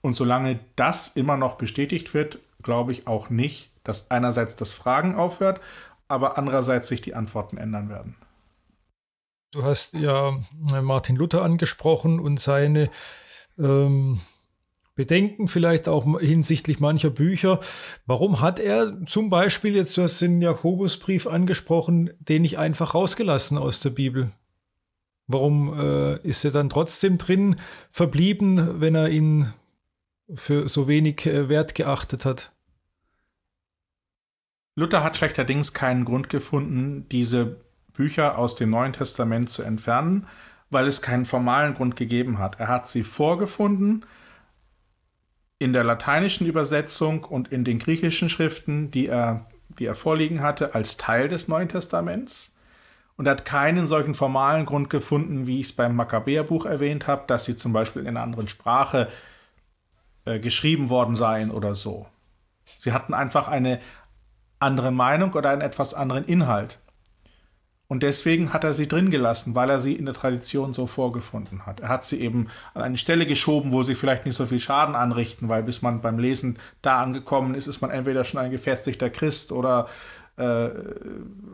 Und 0.03 0.15
solange 0.15 0.61
das 0.77 1.09
immer 1.09 1.37
noch 1.37 1.57
bestätigt 1.57 2.15
wird, 2.15 2.39
glaube 2.63 2.93
ich 2.93 3.07
auch 3.07 3.31
nicht, 3.31 3.71
dass 3.85 4.11
einerseits 4.11 4.57
das 4.57 4.73
Fragen 4.73 5.15
aufhört, 5.15 5.61
aber 6.09 6.39
andererseits 6.39 6.89
sich 6.89 7.01
die 7.01 7.15
Antworten 7.15 7.57
ändern 7.57 7.89
werden. 7.89 8.17
Du 9.53 9.65
hast 9.65 9.95
ja 9.95 10.39
äh, 10.73 10.81
Martin 10.81 11.17
Luther 11.17 11.43
angesprochen 11.43 12.21
und 12.21 12.39
seine 12.39 12.91
ähm, 13.59 14.21
Bedenken 14.95 15.49
vielleicht 15.49 15.89
auch 15.89 16.21
hinsichtlich 16.21 16.81
mancher 16.81 17.11
Bücher. 17.11 17.61
Warum 18.07 18.41
hat 18.41 18.59
er 18.59 19.05
zum 19.07 19.31
Beispiel, 19.31 19.77
jetzt 19.77 19.97
du 19.97 20.03
hast 20.03 20.21
den 20.21 20.43
Jakobusbrief 20.43 21.27
angesprochen, 21.27 22.11
den 22.19 22.43
nicht 22.43 22.59
einfach 22.59 22.95
rausgelassen 22.95 23.57
aus 23.57 23.81
der 23.81 23.91
Bibel? 23.91 24.33
Warum 25.27 25.79
äh, 25.79 26.19
ist 26.27 26.45
er 26.45 26.51
dann 26.51 26.69
trotzdem 26.69 27.17
drin 27.17 27.57
verblieben, 27.91 28.81
wenn 28.81 28.97
er 28.97 29.11
ihn 29.11 29.53
für 30.35 30.69
so 30.69 30.89
wenig 30.89 31.25
äh, 31.25 31.49
Wert 31.49 31.75
geachtet 31.77 32.25
hat? 32.25 32.53
Luther 34.75 35.05
hat 35.05 35.17
schlechterdings 35.17 35.73
keinen 35.73 36.05
Grund 36.05 36.29
gefunden, 36.29 37.07
diese 37.11 37.61
Bücher 37.93 38.39
aus 38.39 38.55
dem 38.57 38.71
Neuen 38.71 38.93
Testament 38.93 39.51
zu 39.51 39.63
entfernen, 39.63 40.27
weil 40.71 40.87
es 40.87 41.03
keinen 41.03 41.25
formalen 41.25 41.75
Grund 41.75 41.97
gegeben 41.97 42.39
hat. 42.39 42.59
Er 42.59 42.69
hat 42.69 42.89
sie 42.89 43.05
vorgefunden 43.05 44.05
in 45.61 45.75
der 45.75 45.85
lateinischen 45.85 46.47
Übersetzung 46.47 47.23
und 47.23 47.53
in 47.53 47.65
den 47.65 47.79
griechischen 47.79 48.31
Schriften, 48.31 48.91
die 48.91 49.07
er, 49.07 49.47
die 49.79 49.85
er 49.85 49.95
vorliegen 49.95 50.41
hatte, 50.41 50.75
als 50.75 50.97
Teil 50.97 51.29
des 51.29 51.49
Neuen 51.49 51.69
Testaments 51.69 52.57
und 53.17 53.29
hat 53.29 53.45
keinen 53.45 53.87
solchen 53.87 54.15
formalen 54.15 54.65
Grund 54.65 54.89
gefunden, 54.89 55.47
wie 55.47 55.61
ich 55.61 55.67
es 55.67 55.73
beim 55.75 55.95
Makkabäerbuch 55.95 56.65
erwähnt 56.65 57.07
habe, 57.07 57.25
dass 57.27 57.45
sie 57.45 57.57
zum 57.57 57.75
Beispiel 57.75 58.03
in 58.03 58.09
einer 58.09 58.23
anderen 58.23 58.49
Sprache 58.49 59.09
äh, 60.25 60.39
geschrieben 60.39 60.89
worden 60.89 61.15
seien 61.15 61.51
oder 61.51 61.75
so. 61.75 62.07
Sie 62.79 62.95
hatten 62.95 63.13
einfach 63.13 63.47
eine 63.47 63.81
andere 64.61 64.91
Meinung 64.91 65.35
oder 65.35 65.51
einen 65.51 65.61
etwas 65.61 65.93
anderen 65.93 66.25
Inhalt. 66.25 66.79
Und 67.91 68.05
deswegen 68.05 68.53
hat 68.53 68.63
er 68.63 68.73
sie 68.73 68.87
drin 68.87 69.11
gelassen, 69.11 69.57
weil 69.57 69.69
er 69.69 69.81
sie 69.81 69.95
in 69.95 70.05
der 70.05 70.15
Tradition 70.15 70.73
so 70.73 70.87
vorgefunden 70.87 71.67
hat. 71.67 71.81
Er 71.81 71.89
hat 71.89 72.05
sie 72.05 72.21
eben 72.21 72.47
an 72.73 72.83
eine 72.83 72.97
Stelle 72.97 73.27
geschoben, 73.27 73.73
wo 73.73 73.83
sie 73.83 73.97
vielleicht 73.97 74.27
nicht 74.27 74.37
so 74.37 74.47
viel 74.47 74.61
Schaden 74.61 74.95
anrichten, 74.95 75.49
weil 75.49 75.65
bis 75.65 75.83
man 75.83 76.01
beim 76.01 76.21
Lesen 76.21 76.61
da 76.83 77.03
angekommen 77.03 77.57
ist, 77.57 77.67
ist 77.67 77.81
man 77.81 77.91
entweder 77.91 78.23
schon 78.23 78.39
ein 78.39 78.53
gefestigter 78.53 79.11
Christ 79.11 79.51
oder 79.51 79.89
äh, 80.37 80.69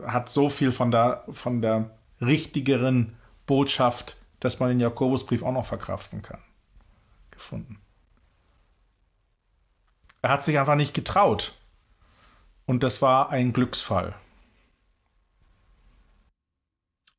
hat 0.05 0.29
so 0.29 0.49
viel 0.49 0.71
von 0.71 0.91
der, 0.91 1.23
von 1.31 1.59
der 1.59 1.89
richtigeren 2.21 3.15
Botschaft, 3.47 4.15
dass 4.39 4.59
man 4.59 4.69
den 4.69 4.79
Jakobusbrief 4.79 5.41
auch 5.41 5.53
noch 5.53 5.65
verkraften 5.65 6.21
kann, 6.21 6.43
gefunden. 7.31 7.79
Er 10.21 10.29
hat 10.29 10.43
sich 10.43 10.59
einfach 10.59 10.75
nicht 10.75 10.93
getraut. 10.93 11.55
Und 12.67 12.83
das 12.83 13.01
war 13.01 13.31
ein 13.31 13.53
Glücksfall. 13.53 14.13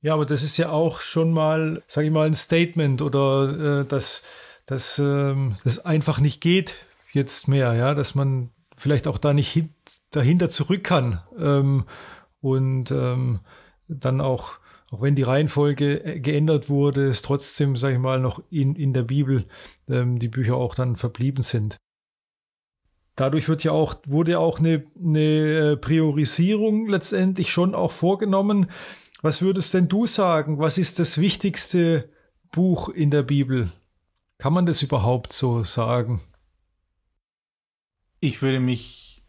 Ja, 0.01 0.15
aber 0.15 0.27
das 0.27 0.43
ist 0.43 0.57
ja 0.57 0.71
auch 0.71 1.01
schon 1.01 1.33
mal, 1.33 1.83
sage 1.89 2.07
ich 2.07 2.13
mal, 2.13 2.27
ein 2.27 2.35
Statement 2.35 3.03
oder 3.03 3.81
äh, 3.81 3.85
dass, 3.85 4.25
dass 4.67 4.99
ähm, 4.99 5.57
das 5.65 5.85
einfach 5.85 6.21
nicht 6.21 6.41
geht 6.41 6.87
jetzt 7.13 7.49
mehr, 7.49 7.75
ja, 7.75 7.95
dass 7.95 8.15
man 8.15 8.51
vielleicht 8.77 9.09
auch 9.09 9.19
da 9.19 9.35
nicht 9.35 9.51
hin, 9.51 9.71
dahinter 10.11 10.49
zurück 10.49 10.85
kann 10.85 11.21
ähm, 11.39 11.85
und 12.41 12.93
ähm, 12.93 13.41
dann 13.89 14.21
auch, 14.21 14.59
auch 14.91 15.03
wenn 15.03 15.17
die 15.17 15.25
Reihenfolge 15.25 16.05
äh, 16.05 16.21
geändert 16.21 16.69
wurde, 16.69 17.09
es 17.09 17.23
trotzdem, 17.23 17.77
sage 17.77 17.95
ich 17.95 18.01
mal, 18.01 18.21
noch 18.21 18.41
in, 18.51 18.77
in 18.77 18.93
der 18.93 19.03
Bibel 19.03 19.47
ähm, 19.89 20.21
die 20.21 20.29
Bücher 20.29 20.55
auch 20.55 20.77
dann 20.77 20.95
verblieben 20.95 21.43
sind. 21.43 21.77
Dadurch 23.17 23.49
wird 23.49 23.65
ja 23.65 23.73
auch, 23.73 23.97
wurde 24.07 24.39
auch 24.39 24.61
eine, 24.61 24.85
eine 24.97 25.77
Priorisierung 25.77 26.87
letztendlich 26.87 27.51
schon 27.51 27.75
auch 27.75 27.91
vorgenommen 27.91 28.71
was 29.23 29.43
würdest 29.43 29.75
denn 29.75 29.89
du 29.89 30.07
sagen? 30.07 30.59
Was 30.59 30.79
ist 30.79 30.99
das 30.99 31.19
wichtigste 31.19 32.09
Buch 32.51 32.89
in 32.89 33.11
der 33.11 33.23
Bibel? 33.23 33.73
Kann 34.39 34.53
man 34.53 34.67
das 34.67 34.83
überhaupt 34.83 35.33
so 35.33 35.65
sagen? 35.65 36.23
Ich 38.21 38.43
würde 38.43 38.61
mich 38.61 39.23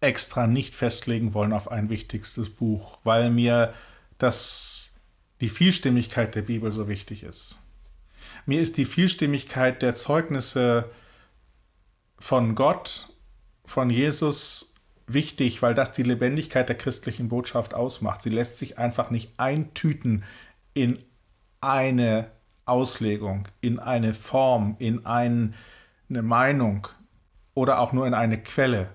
extra 0.00 0.46
nicht 0.46 0.74
festlegen 0.74 1.34
wollen 1.34 1.52
auf 1.52 1.70
ein 1.70 1.88
wichtigstes 1.88 2.50
Buch, 2.50 2.98
weil 3.04 3.30
mir 3.30 3.74
das 4.18 4.94
die 5.40 5.48
Vielstimmigkeit 5.48 6.34
der 6.34 6.42
Bibel 6.42 6.70
so 6.72 6.88
wichtig 6.88 7.22
ist. 7.22 7.58
Mir 8.46 8.60
ist 8.60 8.76
die 8.76 8.84
Vielstimmigkeit 8.84 9.82
der 9.82 9.94
Zeugnisse 9.94 10.90
von 12.18 12.54
Gott, 12.54 13.08
von 13.64 13.90
Jesus 13.90 14.73
wichtig, 15.06 15.62
weil 15.62 15.74
das 15.74 15.92
die 15.92 16.02
Lebendigkeit 16.02 16.68
der 16.68 16.76
christlichen 16.76 17.28
Botschaft 17.28 17.74
ausmacht. 17.74 18.22
Sie 18.22 18.30
lässt 18.30 18.58
sich 18.58 18.78
einfach 18.78 19.10
nicht 19.10 19.32
eintüten 19.38 20.24
in 20.72 20.98
eine 21.60 22.30
Auslegung, 22.64 23.48
in 23.60 23.78
eine 23.78 24.14
Form, 24.14 24.76
in 24.78 25.04
ein, 25.06 25.54
eine 26.08 26.22
Meinung 26.22 26.88
oder 27.54 27.78
auch 27.78 27.92
nur 27.92 28.06
in 28.06 28.14
eine 28.14 28.42
Quelle, 28.42 28.88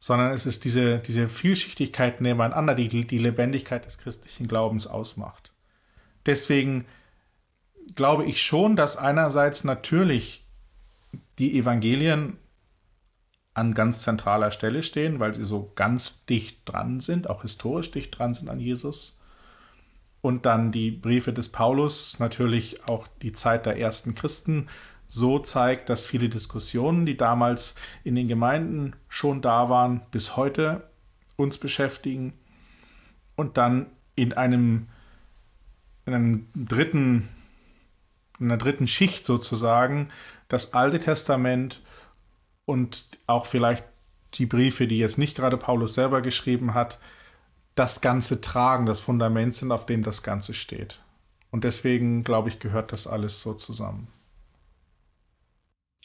sondern 0.00 0.32
es 0.32 0.46
ist 0.46 0.64
diese, 0.64 0.98
diese 0.98 1.28
Vielschichtigkeit 1.28 2.20
nebeneinander, 2.20 2.74
die 2.74 3.06
die 3.06 3.18
Lebendigkeit 3.18 3.86
des 3.86 3.98
christlichen 3.98 4.48
Glaubens 4.48 4.86
ausmacht. 4.86 5.52
Deswegen 6.26 6.84
glaube 7.94 8.24
ich 8.24 8.42
schon, 8.42 8.76
dass 8.76 8.96
einerseits 8.96 9.64
natürlich 9.64 10.44
die 11.38 11.58
Evangelien 11.58 12.38
an 13.54 13.74
ganz 13.74 14.00
zentraler 14.00 14.50
Stelle 14.50 14.82
stehen, 14.82 15.20
weil 15.20 15.34
sie 15.34 15.44
so 15.44 15.72
ganz 15.74 16.24
dicht 16.24 16.60
dran 16.64 17.00
sind, 17.00 17.28
auch 17.28 17.42
historisch 17.42 17.90
dicht 17.90 18.18
dran 18.18 18.34
sind 18.34 18.48
an 18.48 18.60
Jesus. 18.60 19.20
Und 20.22 20.46
dann 20.46 20.72
die 20.72 20.90
Briefe 20.90 21.32
des 21.32 21.50
Paulus, 21.50 22.18
natürlich 22.18 22.84
auch 22.86 23.08
die 23.20 23.32
Zeit 23.32 23.66
der 23.66 23.78
ersten 23.78 24.14
Christen, 24.14 24.68
so 25.08 25.38
zeigt, 25.38 25.90
dass 25.90 26.06
viele 26.06 26.30
Diskussionen, 26.30 27.04
die 27.04 27.16
damals 27.16 27.74
in 28.04 28.14
den 28.14 28.28
Gemeinden 28.28 28.94
schon 29.08 29.42
da 29.42 29.68
waren, 29.68 30.00
bis 30.10 30.36
heute 30.36 30.88
uns 31.36 31.58
beschäftigen. 31.58 32.32
Und 33.36 33.58
dann 33.58 33.86
in 34.14 34.32
einem, 34.32 34.88
in 36.06 36.14
einem 36.14 36.46
dritten, 36.54 37.28
in 38.38 38.46
einer 38.46 38.56
dritten 38.56 38.86
Schicht 38.86 39.26
sozusagen 39.26 40.08
das 40.48 40.72
Alte 40.72 40.98
Testament 40.98 41.82
und 42.64 43.18
auch 43.26 43.46
vielleicht 43.46 43.84
die 44.34 44.46
Briefe, 44.46 44.86
die 44.86 44.98
jetzt 44.98 45.18
nicht 45.18 45.36
gerade 45.36 45.56
Paulus 45.56 45.94
selber 45.94 46.22
geschrieben 46.22 46.74
hat, 46.74 46.98
das 47.74 48.00
Ganze 48.00 48.40
tragen, 48.40 48.86
das 48.86 49.00
Fundament 49.00 49.54
sind, 49.54 49.72
auf 49.72 49.86
dem 49.86 50.02
das 50.02 50.22
Ganze 50.22 50.54
steht. 50.54 51.00
Und 51.50 51.64
deswegen, 51.64 52.24
glaube 52.24 52.48
ich, 52.48 52.58
gehört 52.58 52.92
das 52.92 53.06
alles 53.06 53.40
so 53.40 53.54
zusammen. 53.54 54.08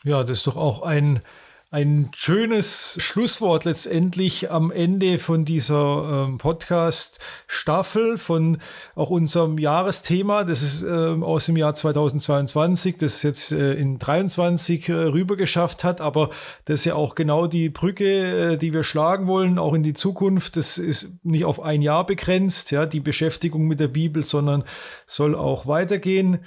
Ja, 0.04 0.24
das 0.24 0.40
ist 0.40 0.48
doch 0.48 0.58
auch 0.58 0.82
ein 0.82 1.22
ein 1.70 2.10
schönes 2.16 2.96
Schlusswort 2.98 3.66
letztendlich 3.66 4.50
am 4.50 4.72
Ende 4.72 5.20
von 5.20 5.44
dieser 5.44 6.26
ähm, 6.26 6.38
Podcast-Staffel, 6.38 8.18
von 8.18 8.60
auch 8.96 9.10
unserem 9.10 9.58
Jahresthema. 9.58 10.46
Das 10.46 10.62
ist 10.62 10.84
ähm, 10.84 11.26
aus 11.26 11.48
dem 11.48 11.58
Jahr 11.58 11.74
2022, 11.74 12.98
das 12.98 13.22
jetzt 13.22 13.52
äh, 13.52 13.74
in 13.74 14.00
23 14.00 14.88
äh, 14.88 14.94
rüber 14.94 15.36
geschafft 15.36 15.84
hat, 15.84 16.00
aber 16.00 16.30
das 16.64 16.80
ist 16.80 16.86
ja 16.86 16.96
auch 16.96 17.16
genau 17.16 17.48
die 17.48 17.68
Brücke, 17.68 18.54
äh, 18.54 18.58
die 18.58 18.72
wir 18.72 18.84
schlagen 18.84 19.28
wollen, 19.28 19.60
auch 19.60 19.74
in 19.74 19.84
die 19.84 19.94
Zukunft. 19.94 20.56
Das 20.56 20.78
ist 20.78 21.26
nicht 21.26 21.44
auf 21.44 21.62
ein 21.62 21.82
Jahr 21.82 22.06
begrenzt, 22.06 22.72
ja, 22.72 22.86
die 22.86 23.02
Beschäftigung 23.02 23.68
mit 23.68 23.82
der 23.82 23.90
Bibel, 23.90 24.24
sondern 24.24 24.64
soll 25.06 25.36
auch 25.36 25.68
weitergehen. 25.68 26.46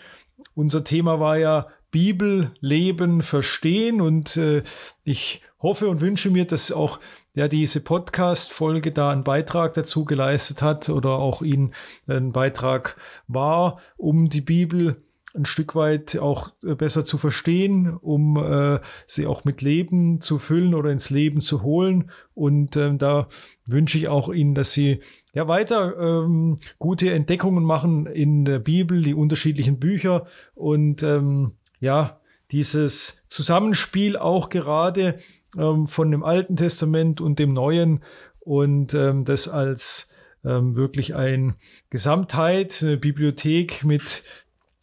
Unser 0.55 0.83
Thema 0.83 1.21
war 1.21 1.37
ja 1.37 1.67
Bibel 1.91 2.53
leben, 2.61 3.23
verstehen. 3.23 4.01
Und 4.01 4.37
äh, 4.37 4.63
ich 5.05 5.43
hoffe 5.61 5.89
und 5.89 6.01
wünsche 6.01 6.31
mir, 6.31 6.45
dass 6.45 6.73
auch 6.73 7.01
ja, 7.35 7.49
diese 7.49 7.81
Podcast-Folge 7.81 8.93
da 8.93 9.11
einen 9.11 9.25
Beitrag 9.25 9.75
dazu 9.75 10.05
geleistet 10.05 10.63
hat 10.63 10.89
oder 10.89 11.11
auch 11.11 11.43
ihn 11.43 11.75
ein 12.07 12.33
Beitrag 12.33 12.97
war, 13.29 13.81
um 13.97 14.29
die 14.29 14.41
Bibel 14.41 15.03
ein 15.35 15.45
Stück 15.45 15.77
weit 15.77 16.19
auch 16.19 16.51
äh, 16.65 16.75
besser 16.75 17.05
zu 17.05 17.17
verstehen, 17.17 17.97
um 17.97 18.37
äh, 18.37 18.81
sie 19.07 19.27
auch 19.27 19.45
mit 19.45 19.63
Leben 19.63 20.21
zu 20.21 20.39
füllen 20.39 20.75
oder 20.75 20.91
ins 20.91 21.11
Leben 21.11 21.41
zu 21.41 21.63
holen. 21.63 22.11
Und 22.35 22.77
ähm, 22.77 22.99
da 22.99 23.29
wünsche 23.67 23.99
ich 23.99 24.09
auch 24.09 24.29
Ihnen, 24.31 24.55
dass 24.55 24.73
Sie 24.73 25.01
ja 25.33 25.47
weiter 25.47 25.97
ähm, 25.99 26.59
gute 26.79 27.13
Entdeckungen 27.13 27.63
machen 27.63 28.07
in 28.07 28.45
der 28.45 28.59
Bibel, 28.59 29.03
die 29.03 29.15
unterschiedlichen 29.15 29.79
Bücher 29.79 30.27
und 30.55 31.03
ähm, 31.05 31.53
ja, 31.81 32.21
dieses 32.51 33.27
Zusammenspiel 33.29 34.17
auch 34.17 34.49
gerade 34.49 35.19
ähm, 35.57 35.87
von 35.87 36.11
dem 36.11 36.23
Alten 36.23 36.57
Testament 36.57 37.21
und 37.21 37.39
dem 37.39 37.53
Neuen 37.53 38.03
und 38.41 38.95
ähm, 38.95 39.25
das 39.25 39.49
als 39.49 40.13
ähm, 40.45 40.77
wirklich 40.77 41.15
ein 41.15 41.55
Gesamtheit, 41.91 42.83
eine 42.83 42.97
Bibliothek 42.97 43.85
mit 43.85 44.23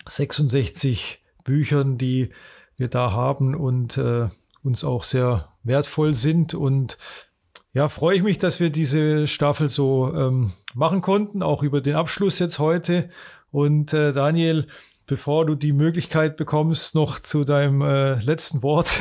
66 0.07 1.23
Büchern, 1.43 1.97
die 1.97 2.29
wir 2.77 2.87
da 2.87 3.11
haben 3.11 3.55
und 3.55 3.97
äh, 3.97 4.27
uns 4.63 4.83
auch 4.83 5.03
sehr 5.03 5.49
wertvoll 5.63 6.13
sind. 6.13 6.53
Und 6.53 6.97
ja, 7.73 7.89
freue 7.89 8.17
ich 8.17 8.23
mich, 8.23 8.37
dass 8.37 8.59
wir 8.59 8.69
diese 8.69 9.27
Staffel 9.27 9.69
so 9.69 10.13
ähm, 10.13 10.53
machen 10.73 11.01
konnten, 11.01 11.41
auch 11.41 11.63
über 11.63 11.81
den 11.81 11.95
Abschluss 11.95 12.39
jetzt 12.39 12.59
heute. 12.59 13.09
Und 13.49 13.93
äh, 13.93 14.13
Daniel, 14.13 14.67
bevor 15.07 15.45
du 15.45 15.55
die 15.55 15.71
Möglichkeit 15.71 16.35
bekommst, 16.35 16.93
noch 16.93 17.21
zu 17.21 17.45
deinem 17.45 17.81
äh, 17.81 18.19
letzten 18.19 18.61
Wort 18.61 18.91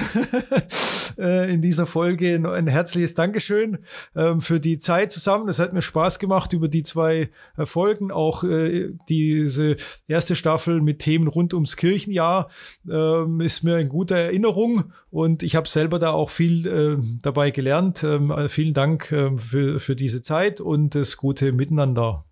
äh, 1.19 1.53
in 1.53 1.61
dieser 1.61 1.85
Folge 1.85 2.37
ein 2.37 2.69
herzliches 2.69 3.14
Dankeschön 3.14 3.79
ähm, 4.14 4.40
für 4.40 4.61
die 4.61 4.79
Zeit 4.79 5.11
zusammen. 5.11 5.49
Es 5.49 5.59
hat 5.59 5.73
mir 5.73 5.83
Spaß 5.83 6.21
gemacht 6.21 6.53
über 6.53 6.69
die 6.69 6.85
zwei 6.85 7.31
äh, 7.57 7.66
Folgen, 7.66 8.12
auch 8.12 8.45
äh, 8.45 8.90
diese 9.09 9.77
erste 10.07 10.37
Staffel 10.37 10.81
mit 10.81 11.01
Themen 11.01 11.27
rund 11.27 11.53
ums 11.53 11.77
Kirchenjahr 11.77 12.51
ähm, 12.88 13.40
ist 13.40 13.64
mir 13.64 13.79
in 13.79 13.88
guter 13.88 14.16
Erinnerung 14.16 14.92
und 15.11 15.42
ich 15.42 15.57
habe 15.57 15.69
selber 15.69 15.99
da 15.99 16.12
auch 16.12 16.31
viel 16.31 16.66
äh, 16.69 17.19
dabei 17.23 17.51
gelernt. 17.51 18.05
Ähm, 18.05 18.31
also 18.31 18.49
vielen 18.49 18.75
Dank 18.75 19.11
äh, 19.11 19.37
für, 19.37 19.81
für 19.81 19.97
diese 19.97 20.23
Zeit 20.23 20.61
und 20.61 20.95
das 20.95 21.16
gute 21.16 21.51
Miteinander. 21.51 22.25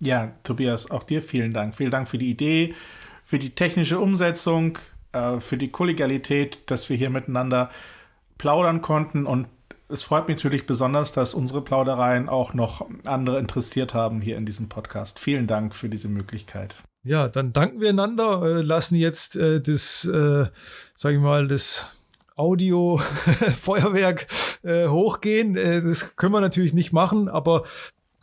Ja, 0.00 0.34
Tobias, 0.42 0.90
auch 0.90 1.04
dir 1.04 1.22
vielen 1.22 1.52
Dank. 1.52 1.76
Vielen 1.76 1.90
Dank 1.90 2.08
für 2.08 2.18
die 2.18 2.30
Idee 2.30 2.74
für 3.30 3.38
die 3.38 3.54
technische 3.54 4.00
Umsetzung, 4.00 4.76
äh, 5.12 5.38
für 5.38 5.56
die 5.56 5.70
Kollegialität, 5.70 6.68
dass 6.68 6.90
wir 6.90 6.96
hier 6.96 7.10
miteinander 7.10 7.70
plaudern 8.38 8.82
konnten. 8.82 9.24
Und 9.24 9.46
es 9.88 10.02
freut 10.02 10.26
mich 10.26 10.38
natürlich 10.38 10.66
besonders, 10.66 11.12
dass 11.12 11.32
unsere 11.34 11.62
Plaudereien 11.62 12.28
auch 12.28 12.54
noch 12.54 12.84
andere 13.04 13.38
interessiert 13.38 13.94
haben 13.94 14.20
hier 14.20 14.36
in 14.36 14.46
diesem 14.46 14.68
Podcast. 14.68 15.20
Vielen 15.20 15.46
Dank 15.46 15.76
für 15.76 15.88
diese 15.88 16.08
Möglichkeit. 16.08 16.78
Ja, 17.04 17.28
dann 17.28 17.52
danken 17.52 17.80
wir 17.80 17.90
einander, 17.90 18.42
äh, 18.42 18.62
lassen 18.62 18.96
jetzt 18.96 19.36
äh, 19.36 19.60
das, 19.60 20.04
äh, 20.06 20.46
sage 20.96 21.14
ich 21.14 21.22
mal, 21.22 21.46
das 21.46 21.86
Audio-Feuerwerk 22.34 24.26
äh, 24.64 24.88
hochgehen. 24.88 25.56
Äh, 25.56 25.82
das 25.82 26.16
können 26.16 26.32
wir 26.32 26.40
natürlich 26.40 26.74
nicht 26.74 26.92
machen, 26.92 27.28
aber 27.28 27.62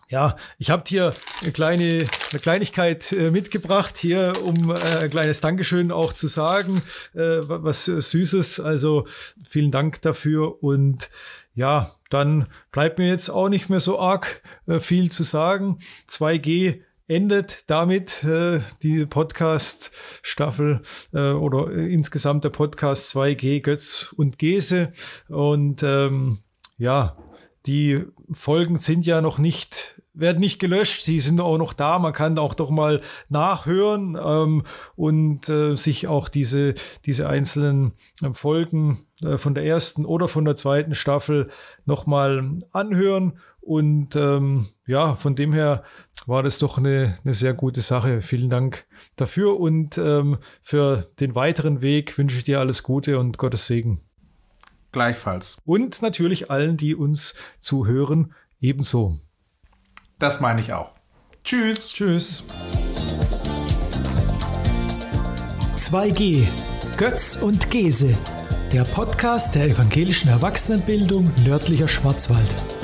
ja, 0.10 0.36
ich 0.58 0.70
habe 0.70 0.84
hier 0.88 1.14
eine 1.42 1.52
kleine 1.52 2.08
eine 2.32 2.40
Kleinigkeit 2.42 3.12
äh, 3.12 3.32
mitgebracht 3.32 3.98
hier, 3.98 4.34
um 4.44 4.72
äh, 4.72 5.04
ein 5.04 5.10
kleines 5.10 5.42
Dankeschön 5.42 5.92
auch 5.92 6.14
zu 6.14 6.28
sagen, 6.28 6.82
äh, 7.14 7.40
was 7.42 7.88
äh, 7.88 8.02
Süßes. 8.02 8.60
Also 8.60 9.06
vielen 9.48 9.72
Dank 9.72 10.02
dafür 10.02 10.64
und 10.64 11.10
ja, 11.56 11.92
dann 12.10 12.48
bleibt 12.72 13.00
mir 13.00 13.08
jetzt 13.08 13.30
auch 13.30 13.50
nicht 13.50 13.70
mehr 13.70 13.80
so 13.80 14.00
arg 14.00 14.42
äh, 14.68 14.80
viel 14.80 15.12
zu 15.12 15.24
sagen. 15.24 15.80
2G 16.10 16.82
endet 17.08 17.70
damit 17.70 18.24
äh, 18.24 18.60
die 18.84 19.06
Podcast-Staffel 19.06 20.82
äh, 21.14 21.32
oder 21.32 21.72
äh, 21.72 21.94
insgesamt 21.94 22.44
der 22.44 22.50
Podcast 22.50 23.16
2G 23.16 23.62
Götz 23.62 24.14
und 24.16 24.38
Gese. 24.38 24.94
Und 25.30 25.84
ähm, 25.84 26.40
ja, 26.78 27.18
die 27.68 28.06
Folgen 28.32 28.80
sind 28.80 29.06
ja 29.06 29.22
noch 29.22 29.38
nicht, 29.38 30.02
werden 30.14 30.40
nicht 30.40 30.60
gelöscht, 30.60 31.02
sie 31.02 31.20
sind 31.20 31.40
auch 31.42 31.58
noch 31.58 31.74
da. 31.74 32.00
Man 32.00 32.14
kann 32.14 32.40
auch 32.40 32.54
doch 32.54 32.70
mal 32.70 33.02
nachhören 33.30 34.18
ähm, 34.20 34.64
und 34.96 35.50
äh, 35.50 35.76
sich 35.76 36.08
auch 36.08 36.30
diese, 36.30 36.74
diese 37.06 37.28
einzelnen 37.28 37.94
äh, 38.24 38.34
Folgen 38.34 39.06
äh, 39.24 39.38
von 39.38 39.54
der 39.54 39.66
ersten 39.66 40.06
oder 40.06 40.28
von 40.28 40.46
der 40.46 40.56
zweiten 40.56 40.96
Staffel 40.96 41.50
nochmal 41.86 42.58
anhören. 42.72 43.40
Und 43.60 44.16
ähm, 44.16 44.68
ja, 44.86 45.16
von 45.16 45.36
dem 45.36 45.52
her 45.52 45.84
war 46.26 46.42
das 46.42 46.58
doch 46.58 46.78
eine, 46.78 47.18
eine 47.26 47.34
sehr 47.34 47.54
gute 47.54 47.82
Sache. 47.82 48.22
Vielen 48.22 48.50
Dank 48.50 48.86
dafür 49.18 49.60
und 49.60 49.98
ähm, 49.98 50.38
für 50.62 51.12
den 51.20 51.36
weiteren 51.36 51.82
Weg 51.82 52.18
wünsche 52.18 52.38
ich 52.38 52.46
dir 52.46 52.62
alles 52.62 52.84
Gute 52.84 53.20
und 53.20 53.38
Gottes 53.38 53.68
Segen. 53.68 54.07
Gleichfalls. 54.98 55.58
Und 55.64 56.02
natürlich 56.02 56.50
allen, 56.50 56.76
die 56.76 56.96
uns 56.96 57.36
zuhören, 57.60 58.34
ebenso. 58.60 59.20
Das 60.18 60.42
meine 60.42 60.60
ich 60.60 60.74
auch. 60.74 60.96
Tschüss. 61.44 61.94
Tschüss. 61.94 62.44
2G. 65.76 66.48
Götz 66.98 67.36
und 67.36 67.70
Gese. 67.70 68.18
Der 68.72 68.86
Podcast 68.86 69.54
der 69.54 69.66
evangelischen 69.66 70.32
Erwachsenenbildung 70.32 71.32
nördlicher 71.46 71.88
Schwarzwald. 71.88 72.77